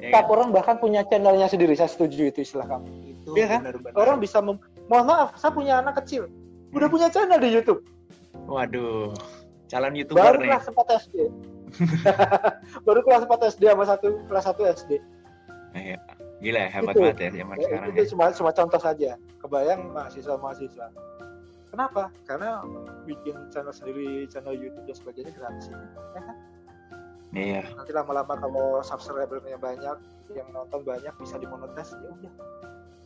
Ya, 0.00 0.08
Setiap 0.10 0.26
orang 0.28 0.48
bahkan 0.50 0.76
punya 0.76 1.04
channelnya 1.04 1.46
sendiri. 1.46 1.72
Saya 1.72 1.88
setuju 1.88 2.28
itu 2.28 2.40
istilah 2.42 2.66
kamu. 2.66 2.88
itu 3.06 3.30
Iya 3.36 3.46
kan? 3.46 3.60
benar-benar. 3.62 3.94
Orang 3.94 4.16
bisa 4.18 4.38
mem- 4.40 4.60
mohon 4.88 5.04
maaf, 5.06 5.36
saya 5.36 5.52
punya 5.52 5.78
anak 5.78 6.00
kecil, 6.02 6.26
udah 6.70 6.88
Hmm. 6.88 6.92
punya 6.92 7.08
channel 7.08 7.36
di 7.36 7.52
YouTube, 7.52 7.84
Waduh, 8.46 9.14
calon 9.66 9.94
youtuber 9.94 10.34
baru 10.34 10.38
nih. 10.40 10.50
kelas 10.50 10.66
4 10.68 11.00
SD. 11.02 11.14
baru 12.86 13.00
kelas 13.02 13.22
4 13.24 13.50
SD 13.52 13.62
sama 13.68 13.84
satu 13.86 14.08
kelas 14.26 14.44
1 14.46 14.74
SD. 14.76 14.90
Iya. 15.72 15.98
Gila 16.40 16.56
ya, 16.58 16.68
hebat 16.72 16.94
Itu. 16.96 17.00
banget 17.04 17.18
ya 17.20 17.30
zaman 17.36 17.54
Ya, 17.54 17.64
sekarang 17.68 17.88
itu 17.90 18.00
ya. 18.00 18.08
cuma 18.10 18.24
cuma 18.32 18.50
contoh 18.50 18.80
saja. 18.80 19.10
Kebayang 19.38 19.80
mahasiswa-mahasiswa. 19.92 20.86
Kenapa? 21.70 22.02
Karena 22.24 22.64
bikin 23.04 23.36
channel 23.52 23.70
sendiri, 23.70 24.26
channel 24.26 24.56
YouTube 24.56 24.82
dan 24.82 24.96
sebagainya 24.96 25.30
gratis 25.30 25.68
ini. 25.68 25.86
Ya 26.16 26.20
kan? 26.20 26.36
Iya, 27.30 27.62
Nanti 27.76 27.92
lama-lama 27.94 28.34
kalau 28.34 28.82
subscribernya 28.82 29.54
banyak, 29.54 29.96
yang 30.34 30.48
nonton 30.50 30.82
banyak 30.82 31.14
bisa 31.14 31.38
dimonetis, 31.38 31.94
ya 31.94 32.10
udah. 32.10 32.32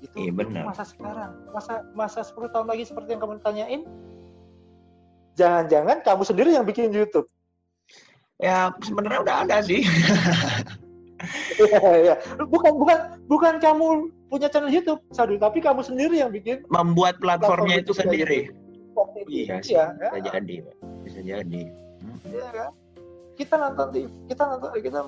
Itu, 0.00 0.14
Iya, 0.16 0.30
itu 0.32 0.38
benar. 0.38 0.64
masa 0.64 0.84
sekarang. 0.86 1.30
Masa 1.52 1.74
masa 1.92 2.20
10 2.24 2.48
tahun 2.48 2.64
lagi 2.64 2.88
seperti 2.88 3.12
yang 3.12 3.20
kamu 3.20 3.36
tanyain, 3.42 3.82
jangan-jangan 5.34 6.02
kamu 6.02 6.22
sendiri 6.26 6.50
yang 6.54 6.66
bikin 6.66 6.90
YouTube. 6.90 7.28
ya 8.42 8.74
sebenarnya 8.82 9.20
udah 9.22 9.36
ada 9.46 9.56
sih. 9.62 9.86
Iya, 11.56 12.20
bukan 12.36 12.72
bukan 12.76 12.98
bukan 13.30 13.54
kamu 13.56 14.12
punya 14.28 14.50
channel 14.50 14.68
YouTube, 14.68 15.00
Sadu, 15.14 15.40
tapi 15.40 15.62
kamu 15.62 15.80
sendiri 15.80 16.20
yang 16.20 16.28
bikin 16.28 16.66
Membuat 16.68 17.16
platformnya 17.22 17.80
Platform 17.80 17.88
itu 17.88 17.92
sendiri. 17.96 18.40
Iya 19.30 19.56
sih, 19.64 19.72
Iya, 19.72 19.94
bisa 19.96 20.18
ya. 20.20 20.32
jadi, 20.34 20.56
bisa 21.00 21.20
jadi. 21.24 21.62
Hmm. 22.02 22.18
Iya 22.28 22.48
kan? 22.52 22.70
Kita 23.40 23.54
nonton 23.56 23.86
TV, 23.94 24.10
kita 24.28 24.42
nonton 24.44 24.70
kita 24.82 25.00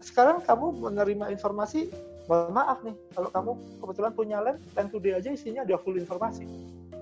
sekarang 0.00 0.40
kamu 0.40 0.66
menerima 0.88 1.26
informasi 1.36 1.92
mohon 2.30 2.54
maaf 2.54 2.78
nih 2.86 2.96
kalau 3.12 3.28
kamu 3.28 3.50
kebetulan 3.82 4.12
punya 4.14 4.36
land 4.40 4.58
land 4.72 4.88
today 4.88 5.18
aja 5.18 5.34
isinya 5.34 5.66
udah 5.66 5.78
full 5.82 5.98
informasi 5.98 6.46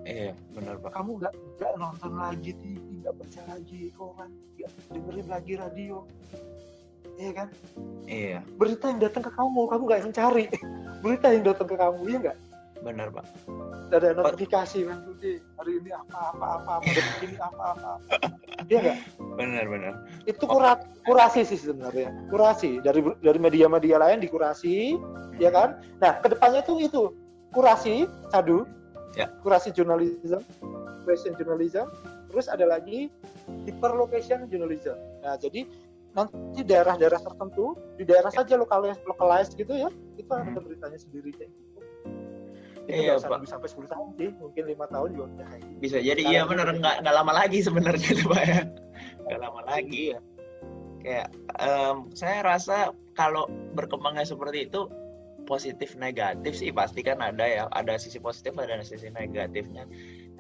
Iya, 0.09 0.33
benar 0.57 0.81
Pak. 0.81 0.91
kamu 0.97 1.11
nggak 1.21 1.35
nggak 1.61 1.73
nonton 1.77 2.13
lagi 2.17 2.51
TV 2.57 2.81
nggak 3.05 3.15
baca 3.21 3.41
lagi 3.53 3.81
koran 3.93 4.31
nggak 4.57 4.71
dengerin 4.89 5.27
lagi 5.29 5.53
radio. 5.61 5.97
Iya 7.19 7.31
kan? 7.35 7.49
Iya, 8.09 8.39
berita 8.57 8.89
yang 8.89 9.01
datang 9.05 9.23
ke 9.27 9.33
kamu 9.37 9.61
kamu 9.69 9.83
nggak 9.85 10.01
yang 10.07 10.15
cari. 10.17 10.45
Berita 11.05 11.31
yang 11.31 11.45
datang 11.47 11.69
ke 11.71 11.77
kamu 11.77 12.01
iya 12.09 12.19
nggak? 12.25 12.39
Benar 12.79 13.09
Pak. 13.11 13.27
ada 13.89 14.13
notifikasi 14.13 14.85
today 14.85 15.41
hari 15.57 15.73
ini 15.81 15.91
apa 15.97 16.37
apa 16.37 16.85
detik 16.85 17.25
ini 17.25 17.37
apa 17.41 17.65
apa 17.75 17.89
apa. 17.99 18.17
Iya 18.71 18.79
nggak? 18.81 18.99
Benar 19.37 19.65
benar. 19.69 19.93
itu 20.29 20.45
kura- 20.45 20.85
kurasi 21.05 21.41
sih 21.45 21.59
sebenarnya. 21.59 22.13
Kurasi. 22.33 22.81
Dari 22.81 23.01
dari 23.21 23.39
media-media 23.41 23.97
lain 23.99 24.23
dikurasi 24.25 24.95
ya 25.43 25.51
kan? 25.53 25.81
Nah 26.01 26.21
ke 26.23 26.33
depannya 26.33 26.63
tuh 26.65 26.79
itu. 26.81 27.13
Kurasi 27.51 28.05
sadu 28.29 28.69
Ya. 29.17 29.27
kurasi 29.41 29.73
journalism 29.73 30.45
question 31.03 31.33
journalism 31.35 31.89
terus 32.29 32.45
ada 32.47 32.69
lagi 32.69 33.09
hyperlocation 33.65 34.47
journalism 34.47 34.95
nah 35.21 35.35
jadi 35.35 35.65
nanti 36.13 36.61
daerah-daerah 36.61 37.21
tertentu 37.21 37.73
di 37.95 38.05
daerah 38.05 38.29
saja 38.29 38.55
localize 38.55 38.99
localize 39.05 39.53
gitu 39.53 39.71
ya 39.71 39.89
itu 40.15 40.29
ada 40.29 40.51
Hmm. 40.51 40.61
beritanya 40.61 40.99
sendiri 40.99 41.31
kayak 41.33 41.51
gitu 41.51 41.67
itu 42.89 43.05
Iya, 43.05 43.21
Pak. 43.21 43.45
sampai 43.45 43.69
10 43.69 43.85
tahun 43.87 44.09
sih 44.17 44.31
mungkin 44.35 44.63
lima 44.65 44.87
tahun 44.89 45.09
juga 45.13 45.25
udah 45.31 45.47
kayak 45.47 45.61
gitu 45.63 45.79
Bisa 45.79 45.97
jadi 46.01 46.21
iya 46.25 46.41
itu 46.41 46.49
benar 46.49 46.67
nggak 46.73 46.97
nggak 47.05 47.15
lama 47.15 47.33
lagi 47.37 47.59
sebenarnya 47.61 48.11
tuh 48.17 48.27
Pak 48.33 48.43
ya. 48.43 48.61
Nggak 49.29 49.41
lama 49.45 49.61
lagi 49.69 50.03
ya. 50.09 50.19
Kayak 50.99 51.27
em, 51.61 51.97
saya 52.13 52.39
rasa 52.41 52.77
kalau 53.13 53.45
berkembangnya 53.73 54.25
seperti 54.25 54.67
itu 54.67 54.89
positif 55.49 55.97
negatif 55.97 56.53
sih 56.61 56.69
pasti 56.69 57.01
kan 57.01 57.25
ada 57.25 57.45
ya. 57.49 57.65
Ada 57.73 57.97
sisi 57.97 58.21
positif 58.21 58.53
ada 58.61 58.85
sisi 58.85 59.09
negatifnya. 59.09 59.89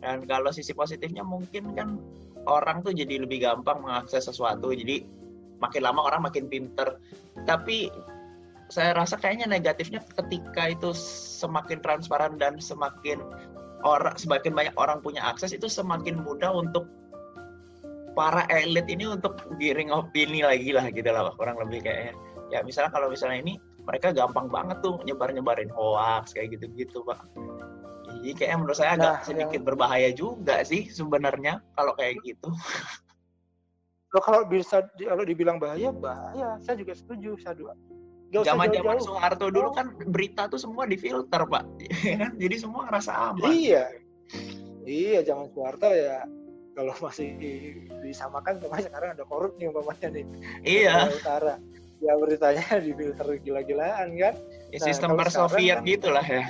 Dan 0.04 0.28
kalau 0.28 0.52
sisi 0.52 0.76
positifnya 0.76 1.24
mungkin 1.24 1.72
kan 1.72 1.96
orang 2.44 2.84
tuh 2.84 2.92
jadi 2.92 3.24
lebih 3.24 3.48
gampang 3.48 3.80
mengakses 3.80 4.28
sesuatu. 4.28 4.70
Jadi 4.76 5.08
makin 5.64 5.80
lama 5.80 6.04
orang 6.04 6.28
makin 6.28 6.46
pinter. 6.52 7.00
Tapi 7.48 7.88
saya 8.68 8.92
rasa 8.92 9.16
kayaknya 9.16 9.48
negatifnya 9.48 10.04
ketika 10.12 10.68
itu 10.68 10.92
semakin 11.40 11.80
transparan 11.80 12.36
dan 12.36 12.60
semakin 12.60 13.24
orang 13.80 14.12
semakin 14.20 14.52
banyak 14.52 14.76
orang 14.76 15.00
punya 15.00 15.24
akses 15.24 15.56
itu 15.56 15.70
semakin 15.70 16.20
mudah 16.20 16.52
untuk 16.52 16.84
para 18.12 18.44
elit 18.50 18.84
ini 18.90 19.08
untuk 19.08 19.40
giring 19.56 19.94
opini 19.94 20.42
lagi 20.42 20.74
lah 20.74 20.90
gitu 20.90 21.08
lah 21.08 21.32
kurang 21.38 21.56
lebih 21.64 21.86
kayaknya. 21.86 22.14
Ya 22.52 22.60
misalnya 22.60 22.92
kalau 22.92 23.08
misalnya 23.08 23.40
ini 23.40 23.54
mereka 23.88 24.12
gampang 24.12 24.52
banget 24.52 24.84
tuh 24.84 25.00
nyebar 25.08 25.32
nyebarin 25.32 25.72
hoax 25.72 26.36
kayak 26.36 26.60
gitu 26.60 26.68
gitu 26.76 27.00
pak. 27.08 27.24
Jadi 28.08 28.30
kayak 28.36 28.60
menurut 28.60 28.76
saya 28.76 29.00
agak 29.00 29.12
Nah, 29.16 29.24
sedikit 29.24 29.60
berbahaya 29.64 30.10
juga 30.12 30.60
sih 30.60 30.92
sebenarnya 30.92 31.64
kalau 31.72 31.96
kayak 31.96 32.20
gitu. 32.20 32.52
Loh, 34.12 34.22
kalau 34.24 34.44
bisa 34.48 34.84
kalau 34.96 35.24
dibilang 35.24 35.56
bahaya 35.60 35.92
bahaya. 35.92 36.56
Saya 36.64 36.80
juga 36.80 36.92
setuju 36.96 37.36
saya 37.40 37.56
dua. 37.56 37.72
Zaman 38.44 38.68
zaman. 38.68 39.00
Soeharto 39.00 39.48
dulu 39.48 39.72
kan 39.72 39.96
berita 40.12 40.52
tuh 40.52 40.60
semua 40.60 40.84
difilter 40.84 41.48
pak. 41.48 41.64
Jadi 42.42 42.56
semua 42.60 42.88
ngerasa 42.88 43.32
aman. 43.32 43.48
Iya. 43.52 43.88
Iya, 44.84 45.24
zaman 45.24 45.48
Soeharto 45.52 45.88
ya 45.92 46.24
kalau 46.76 46.92
masih 47.00 47.34
di- 47.40 47.88
disamakan 48.04 48.60
sama 48.60 48.78
sekarang 48.80 49.10
ada 49.16 49.24
korup 49.24 49.56
nih 49.56 49.68
umpamanya 49.72 50.08
nih. 50.12 50.24
iya. 50.64 51.08
Utara. 51.08 51.56
Ya 51.98 52.14
beritanya 52.14 52.62
difilter 52.86 53.26
gila-gilaan 53.42 54.08
kan. 54.14 54.34
ya, 54.70 54.78
Nah, 54.78 54.86
sistem 54.86 55.10
bersoviet 55.18 55.82
kan- 55.82 55.86
gitu 55.86 56.08
lah 56.12 56.22
ya 56.22 56.44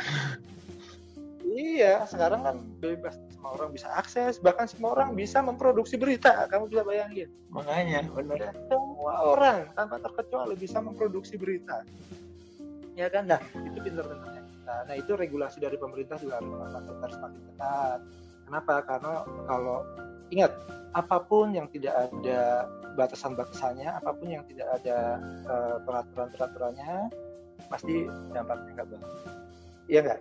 Iya, 1.48 2.06
sekarang 2.06 2.44
kan 2.46 2.56
bebas 2.78 3.18
semua 3.34 3.50
orang 3.58 3.70
bisa 3.74 3.88
akses, 3.90 4.38
bahkan 4.38 4.70
semua 4.70 4.94
orang 4.94 5.16
bisa 5.18 5.42
memproduksi 5.42 5.98
berita. 5.98 6.46
Kamu 6.46 6.70
bisa 6.70 6.87
bayangin. 6.87 7.26
makanya 7.50 8.04
bener 8.14 8.37
Ya, 8.38 8.50
semua 8.68 9.14
orang 9.24 9.58
tanpa 9.74 9.98
terkecuali 9.98 10.54
bisa 10.54 10.78
memproduksi 10.78 11.34
berita. 11.34 11.82
Ya 12.94 13.11
kan? 13.11 13.26
Nah, 13.26 13.40
itu 13.58 13.78
pinter-pinternya 13.80 14.42
kita. 14.44 14.74
Nah, 14.87 14.94
itu 14.94 15.12
regulasi 15.14 15.58
dari 15.58 15.74
pemerintah 15.74 16.20
juga 16.20 16.38
harus 16.38 16.52
harus 17.02 17.14
semakin 17.16 17.40
ketat. 17.50 18.00
Kenapa? 18.46 18.74
Karena 18.87 19.12
kalau 19.48 19.78
ingat 20.31 20.53
apa 20.97 21.21
pun 21.23 21.53
yang 21.53 21.69
tidak 21.71 21.95
ada 22.09 22.67
batasan-batasannya, 22.99 23.87
apa 23.87 24.11
pun 24.17 24.27
yang 24.27 24.43
tidak 24.51 24.67
ada 24.83 25.23
eh, 25.47 25.77
peraturan-peraturannya, 25.87 27.12
pasti 27.71 28.09
dampaknya 28.35 28.83
nggak 28.83 28.88
bagus. 28.91 29.23
Iya 29.88 30.01
nggak? 30.05 30.21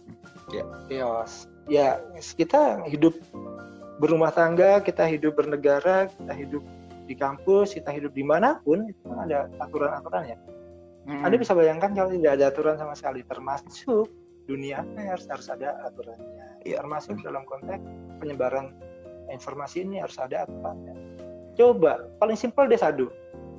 Iya. 0.53 0.63
Chaos. 0.87 1.33
Ya, 1.67 1.99
kita 2.39 2.87
hidup 2.87 3.19
berumah 3.99 4.31
tangga, 4.31 4.79
kita 4.79 5.03
hidup 5.03 5.35
bernegara, 5.35 6.07
kita 6.07 6.33
hidup 6.33 6.63
di 7.07 7.15
kampus, 7.15 7.75
kita 7.75 7.91
hidup 7.91 8.15
di 8.15 8.23
mana 8.23 8.63
pun, 8.63 8.87
itu 8.87 9.01
kan 9.03 9.27
ada 9.27 9.51
aturan-aturannya. 9.59 10.37
Hmm. 11.07 11.23
Anda 11.23 11.35
bisa 11.39 11.55
bayangkan 11.55 11.91
kalau 11.95 12.11
tidak 12.11 12.31
ada 12.39 12.45
aturan 12.51 12.75
sama 12.79 12.95
sekali, 12.95 13.23
termasuk 13.27 14.07
dunia 14.47 14.83
pers 14.95 15.27
harus 15.27 15.47
ada 15.51 15.75
aturannya. 15.83 16.63
Iya. 16.63 16.79
Termasuk 16.83 17.19
dalam 17.19 17.43
konteks 17.43 17.83
penyebaran 18.23 18.71
informasi 19.31 19.83
ini 19.83 19.99
harus 19.99 20.15
ada 20.17 20.47
aturannya. 20.47 20.95
Coba, 21.57 22.05
paling 22.21 22.37
simpel 22.37 22.69
deh 22.69 22.77
Sadu. 22.77 23.09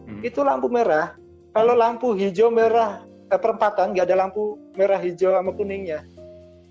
Hmm. 0.07 0.23
Itu 0.23 0.47
lampu 0.47 0.71
merah. 0.71 1.19
Kalau 1.53 1.75
lampu 1.75 2.15
hijau 2.15 2.49
merah 2.49 3.03
eh, 3.29 3.41
perempatan 3.41 3.93
nggak 3.93 4.07
ada 4.09 4.17
lampu 4.29 4.57
merah 4.79 5.01
hijau 5.03 5.35
sama 5.35 5.51
kuningnya. 5.53 6.07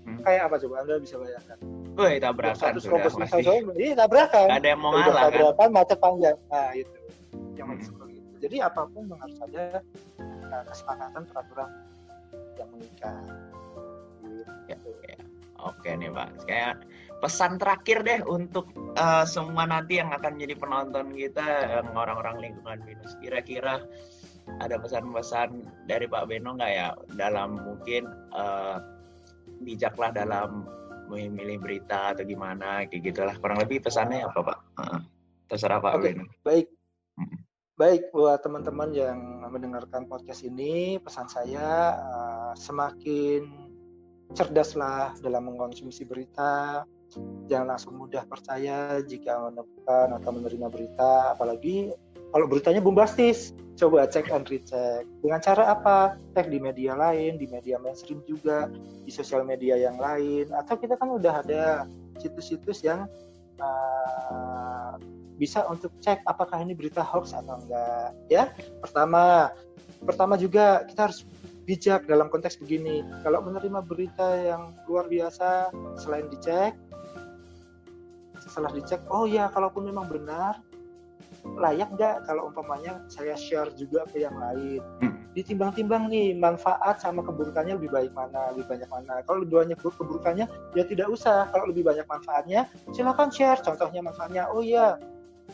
Hmm. 0.08 0.24
Kayak 0.24 0.48
apa 0.48 0.56
coba 0.64 0.74
Anda 0.82 0.94
bisa 0.98 1.20
bayangkan? 1.20 1.58
Woi 1.98 2.22
tabrakan 2.22 2.78
sudah 2.78 2.82
serobos 2.82 3.14
pasti 3.18 3.42
Iya, 3.74 3.94
tabrakan. 3.98 4.46
Gak 4.46 4.60
ada 4.62 4.68
yang 4.70 4.80
mau 4.80 4.94
ngalah 4.94 5.10
kan 5.10 5.32
tabrakan 5.34 5.68
macet 5.74 5.98
panjang. 5.98 6.36
Nah, 6.46 6.70
itu. 6.70 6.94
Yang 7.58 7.66
Hmm. 7.68 7.82
seperti 7.82 8.12
itu. 8.14 8.30
Jadi 8.38 8.56
apa 8.62 8.82
pun 8.86 9.02
harus 9.10 9.38
ada 9.42 9.64
uh, 10.22 10.62
kesepakatan 10.70 11.22
peraturan 11.26 11.70
yang 12.54 12.68
mengikat. 12.70 13.14
Gitu. 14.70 14.90
Oke 15.58 15.90
nih 15.90 16.10
Pak, 16.14 16.46
kayak 16.46 16.86
pesan 17.18 17.58
terakhir 17.58 18.06
deh 18.06 18.20
untuk 18.30 18.70
uh, 18.94 19.26
semua 19.26 19.66
nanti 19.66 19.98
yang 19.98 20.14
akan 20.14 20.38
menjadi 20.38 20.54
penonton 20.54 21.06
kita, 21.18 21.46
yang 21.82 21.90
orang-orang 21.98 22.38
lingkungan 22.38 22.78
Binus. 22.86 23.18
Kira-kira 23.18 23.82
ada 24.62 24.76
pesan-pesan 24.78 25.66
dari 25.90 26.06
Pak 26.06 26.30
Beno 26.30 26.56
nggak 26.56 26.72
ya 26.72 26.94
dalam 27.18 27.58
mungkin 27.58 28.06
uh, 28.32 28.78
bijaklah 29.66 30.14
dalam 30.14 30.64
memilih 31.10 31.58
berita 31.58 32.14
atau 32.14 32.22
gimana 32.22 32.84
kayak 32.86 33.12
gitulah 33.12 33.34
kurang 33.42 33.58
lebih 33.58 33.82
pesannya 33.82 34.22
apa 34.22 34.54
Pak? 34.54 34.58
Uh, 34.78 35.00
terserah 35.50 35.82
Pak 35.82 35.98
Oke, 35.98 36.14
Beno. 36.14 36.24
Baik. 36.46 36.66
Mm. 37.18 37.38
Baik 37.78 38.10
buat 38.10 38.42
teman-teman 38.42 38.90
yang 38.90 39.18
mendengarkan 39.46 40.10
podcast 40.10 40.42
ini, 40.42 40.98
pesan 40.98 41.30
saya 41.30 41.94
uh, 41.94 42.52
semakin 42.58 43.67
cerdaslah 44.36 45.16
dalam 45.20 45.48
mengkonsumsi 45.48 46.04
berita. 46.04 46.84
Jangan 47.48 47.72
langsung 47.72 47.96
mudah 47.96 48.28
percaya 48.28 49.00
jika 49.00 49.48
menemukan 49.48 50.20
atau 50.20 50.30
menerima 50.36 50.68
berita, 50.68 51.32
apalagi 51.32 51.96
kalau 52.32 52.44
beritanya 52.44 52.84
bombastis. 52.84 53.56
Coba 53.78 54.10
cek 54.10 54.34
and 54.34 54.50
recheck. 54.50 55.06
Dengan 55.22 55.38
cara 55.38 55.70
apa? 55.70 56.18
Cek 56.34 56.50
di 56.50 56.58
media 56.58 56.98
lain, 56.98 57.38
di 57.38 57.46
media 57.46 57.78
mainstream 57.78 58.26
juga, 58.26 58.66
di 59.06 59.12
sosial 59.14 59.46
media 59.46 59.78
yang 59.78 59.94
lain, 60.02 60.50
atau 60.50 60.74
kita 60.74 60.98
kan 60.98 61.14
udah 61.14 61.46
ada 61.46 61.86
situs-situs 62.18 62.82
yang 62.82 63.06
uh, 63.62 64.98
bisa 65.38 65.62
untuk 65.70 65.94
cek 66.02 66.26
apakah 66.26 66.58
ini 66.58 66.74
berita 66.74 67.06
hoax 67.06 67.30
atau 67.30 67.62
enggak. 67.62 68.10
Ya, 68.26 68.50
pertama, 68.82 69.54
pertama 70.02 70.34
juga 70.34 70.82
kita 70.90 71.08
harus 71.08 71.22
bijak 71.68 72.08
dalam 72.08 72.32
konteks 72.32 72.56
begini. 72.56 73.04
Kalau 73.20 73.44
menerima 73.44 73.84
berita 73.84 74.24
yang 74.40 74.72
luar 74.88 75.04
biasa, 75.04 75.68
selain 76.00 76.24
dicek, 76.32 76.72
setelah 78.40 78.72
dicek, 78.72 79.04
oh 79.12 79.28
ya, 79.28 79.52
kalaupun 79.52 79.84
memang 79.84 80.08
benar, 80.08 80.64
layak 81.44 81.92
nggak 81.92 82.24
kalau 82.24 82.48
umpamanya 82.48 83.04
saya 83.12 83.36
share 83.36 83.68
juga 83.76 84.08
ke 84.08 84.24
yang 84.24 84.40
lain. 84.40 84.80
Hmm. 85.04 85.12
Ditimbang-timbang 85.36 86.08
nih 86.08 86.32
manfaat 86.34 87.04
sama 87.04 87.20
keburukannya 87.20 87.76
lebih 87.76 87.92
baik 87.92 88.16
mana, 88.16 88.48
lebih 88.56 88.64
banyak 88.72 88.88
mana. 88.88 89.20
Kalau 89.28 89.44
lebih 89.44 89.60
banyak 89.60 89.78
keburukannya, 89.78 90.48
ya 90.72 90.84
tidak 90.88 91.12
usah. 91.12 91.52
Kalau 91.52 91.68
lebih 91.68 91.84
banyak 91.84 92.08
manfaatnya, 92.08 92.64
silakan 92.96 93.28
share. 93.28 93.60
Contohnya 93.60 94.00
manfaatnya, 94.00 94.48
oh 94.48 94.64
ya, 94.64 94.96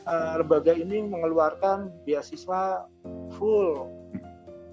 uh, 0.07 0.35
lembaga 0.39 0.73
ini 0.79 1.03
mengeluarkan 1.05 1.91
beasiswa 2.07 2.87
full 3.35 3.91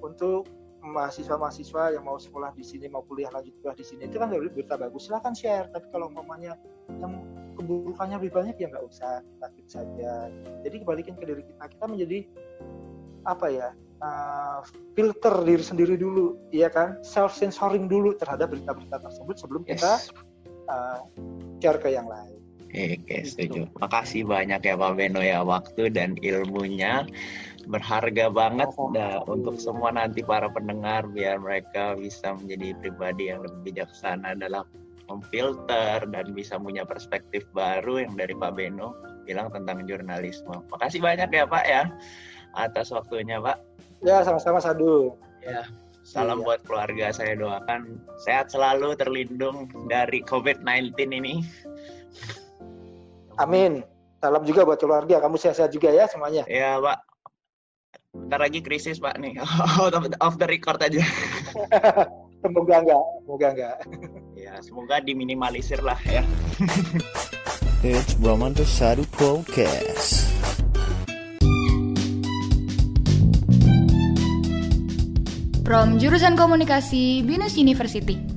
untuk 0.05 0.60
mahasiswa-mahasiswa 0.81 1.93
yang 1.93 2.03
mau 2.03 2.17
sekolah 2.17 2.51
di 2.57 2.65
sini 2.65 2.89
mau 2.89 3.05
kuliah 3.05 3.29
lanjut 3.29 3.53
kuliah 3.61 3.77
di 3.77 3.85
sini 3.85 4.09
itu 4.09 4.17
kan 4.17 4.33
berita 4.33 4.75
bagus. 4.75 5.07
Silahkan 5.07 5.33
share. 5.37 5.69
Tapi 5.69 5.87
kalau 5.93 6.09
umpamanya 6.09 6.57
yang 6.97 7.21
keburukannya 7.55 8.17
lebih 8.17 8.33
banyak 8.33 8.55
ya 8.57 8.67
nggak 8.73 8.85
usah. 8.85 9.21
Takut 9.37 9.65
saja. 9.69 10.27
Jadi 10.65 10.75
kebalikin 10.81 11.15
ke 11.15 11.23
diri 11.29 11.43
kita. 11.45 11.63
Kita 11.69 11.85
menjadi 11.85 12.19
apa 13.29 13.47
ya 13.53 13.69
uh, 14.01 14.65
filter 14.97 15.35
diri 15.45 15.63
sendiri 15.63 15.95
dulu 15.95 16.35
ya 16.49 16.67
kan? 16.73 16.97
Self 17.05 17.37
censoring 17.37 17.85
dulu 17.85 18.17
terhadap 18.17 18.49
berita-berita 18.49 18.97
tersebut 19.05 19.37
sebelum 19.37 19.61
kita 19.63 20.01
uh, 20.67 21.05
share 21.61 21.77
ke 21.77 21.93
yang 21.93 22.09
lain. 22.09 22.41
Oke, 22.71 23.27
setuju. 23.27 23.67
Makasih 23.83 24.23
banyak 24.23 24.63
ya 24.63 24.79
Pak 24.79 24.95
Beno 24.95 25.19
ya 25.19 25.43
waktu 25.43 25.91
dan 25.91 26.15
ilmunya 26.23 27.03
berharga 27.67 28.31
banget 28.31 28.69
dah 28.95 29.21
untuk 29.27 29.57
semua 29.61 29.93
nanti 29.93 30.25
para 30.25 30.49
pendengar 30.49 31.05
biar 31.09 31.37
mereka 31.37 31.93
bisa 31.97 32.33
menjadi 32.33 32.73
pribadi 32.81 33.29
yang 33.29 33.45
lebih 33.45 33.73
bijaksana 33.73 34.37
dalam 34.37 34.65
memfilter 35.11 36.07
dan 36.07 36.25
bisa 36.31 36.55
punya 36.55 36.87
perspektif 36.87 37.43
baru 37.51 38.07
yang 38.07 38.15
dari 38.15 38.31
Pak 38.31 38.55
Beno 38.55 38.95
bilang 39.27 39.51
tentang 39.51 39.83
jurnalisme. 39.83 40.63
Makasih 40.71 41.03
banyak 41.03 41.29
ya 41.29 41.43
Pak 41.45 41.65
ya 41.67 41.83
atas 42.55 42.95
waktunya 42.95 43.37
Pak. 43.43 43.59
Ya 44.01 44.23
sama-sama 44.23 44.63
Sadu. 44.63 45.13
Ya. 45.43 45.67
Salam 46.01 46.41
Iya. 46.41 46.45
buat 46.49 46.59
keluarga 46.65 47.13
saya 47.13 47.37
doakan 47.37 48.01
sehat 48.25 48.49
selalu 48.49 48.97
terlindung 48.97 49.69
dari 49.85 50.25
COVID-19 50.25 50.97
ini. 51.13 51.45
Amin. 53.37 53.85
Salam 54.17 54.41
juga 54.45 54.65
buat 54.65 54.81
keluarga. 54.81 55.21
Kamu 55.21 55.37
sehat-sehat 55.37 55.69
juga 55.69 55.93
ya 55.93 56.09
semuanya. 56.09 56.41
Ya 56.49 56.81
Pak. 56.81 57.10
Bentar 58.11 58.43
lagi 58.43 58.59
krisis 58.59 58.99
Pak 58.99 59.23
nih. 59.23 59.39
Out 59.79 59.95
of, 59.95 60.03
off 60.19 60.35
the 60.35 60.43
record 60.43 60.83
aja. 60.83 60.99
Semoga 62.43 62.83
enggak. 62.83 63.03
Semoga 63.23 63.47
enggak. 63.55 63.75
Ya 64.35 64.53
semoga 64.59 64.99
diminimalisir 64.99 65.79
lah 65.79 65.95
ya. 66.03 66.19
It's 67.87 68.19
Bromanto 68.19 68.67
Sadu 68.67 69.07
Podcast. 69.15 70.27
From 75.63 75.95
Jurusan 75.95 76.35
Komunikasi 76.35 77.23
Binus 77.23 77.55
University. 77.55 78.30